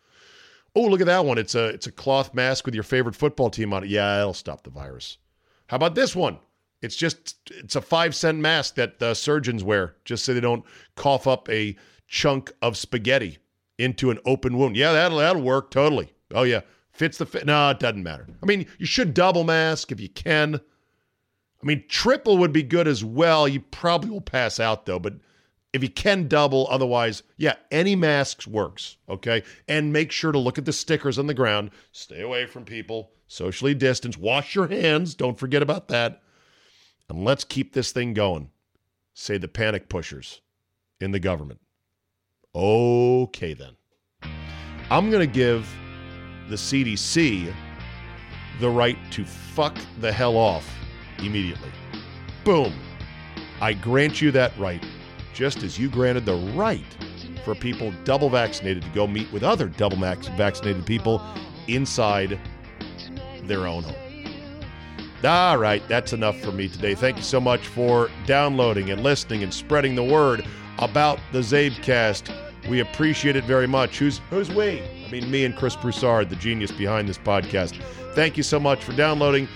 [0.78, 1.40] Oh, look at that one.
[1.40, 3.90] It's a it's a cloth mask with your favorite football team on it.
[3.90, 5.18] Yeah, it'll stop the virus.
[5.66, 6.38] How about this one?
[6.84, 10.64] It's just it's a five cent mask that uh, surgeons wear just so they don't
[10.96, 11.76] cough up a
[12.08, 13.40] chunk of spaghetti
[13.80, 14.78] into an open wound.
[14.78, 16.14] Yeah, that'll that'll work totally.
[16.32, 16.62] Oh yeah,
[16.92, 17.48] fits the fit.
[17.48, 18.28] No, it doesn't matter.
[18.44, 20.56] I mean, you should double mask if you can.
[20.56, 23.48] I mean, triple would be good as well.
[23.48, 25.16] You probably will pass out though, but
[25.78, 28.98] if you can double, otherwise, yeah, any masks works.
[29.08, 31.72] Okay, and make sure to look at the stickers on the ground.
[31.92, 33.12] Stay away from people.
[33.28, 34.18] Socially distance.
[34.18, 35.16] Wash your hands.
[35.16, 36.22] Don't forget about that.
[37.10, 38.50] And let's keep this thing going.
[39.14, 40.42] Say the panic pushers
[41.00, 41.60] in the government.
[42.56, 43.76] Okay, then.
[44.90, 45.70] I'm going to give
[46.50, 47.54] the CDC
[48.60, 50.68] the right to fuck the hell off
[51.20, 51.72] immediately.
[52.44, 52.74] Boom.
[53.60, 54.84] I grant you that right,
[55.38, 56.84] just as you granted the right
[57.46, 61.22] for people double vaccinated to go meet with other double vaccinated people
[61.68, 62.40] inside
[63.44, 63.96] their own home.
[65.24, 66.96] All right, that's enough for me today.
[66.96, 70.44] Thank you so much for downloading and listening and spreading the word
[70.80, 72.34] about the Czabecast.
[72.68, 74.00] We appreciate it very much.
[74.00, 74.82] Who's who's we?
[74.82, 77.80] I mean, me and Chris Broussard, the genius behind this podcast.
[78.16, 79.48] Thank you so much for downloading.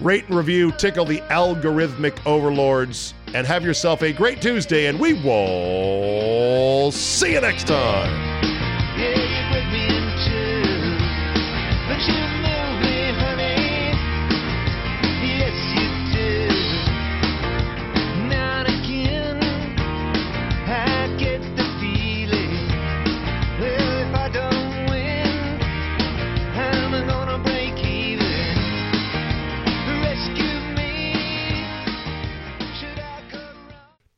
[0.00, 5.12] Rate and review, tickle the algorithmic overlords, and have yourself a great Tuesday, and we
[5.12, 8.49] will see you next time.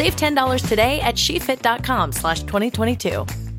[0.00, 3.49] Save $10 today at shefit.com slash 2022.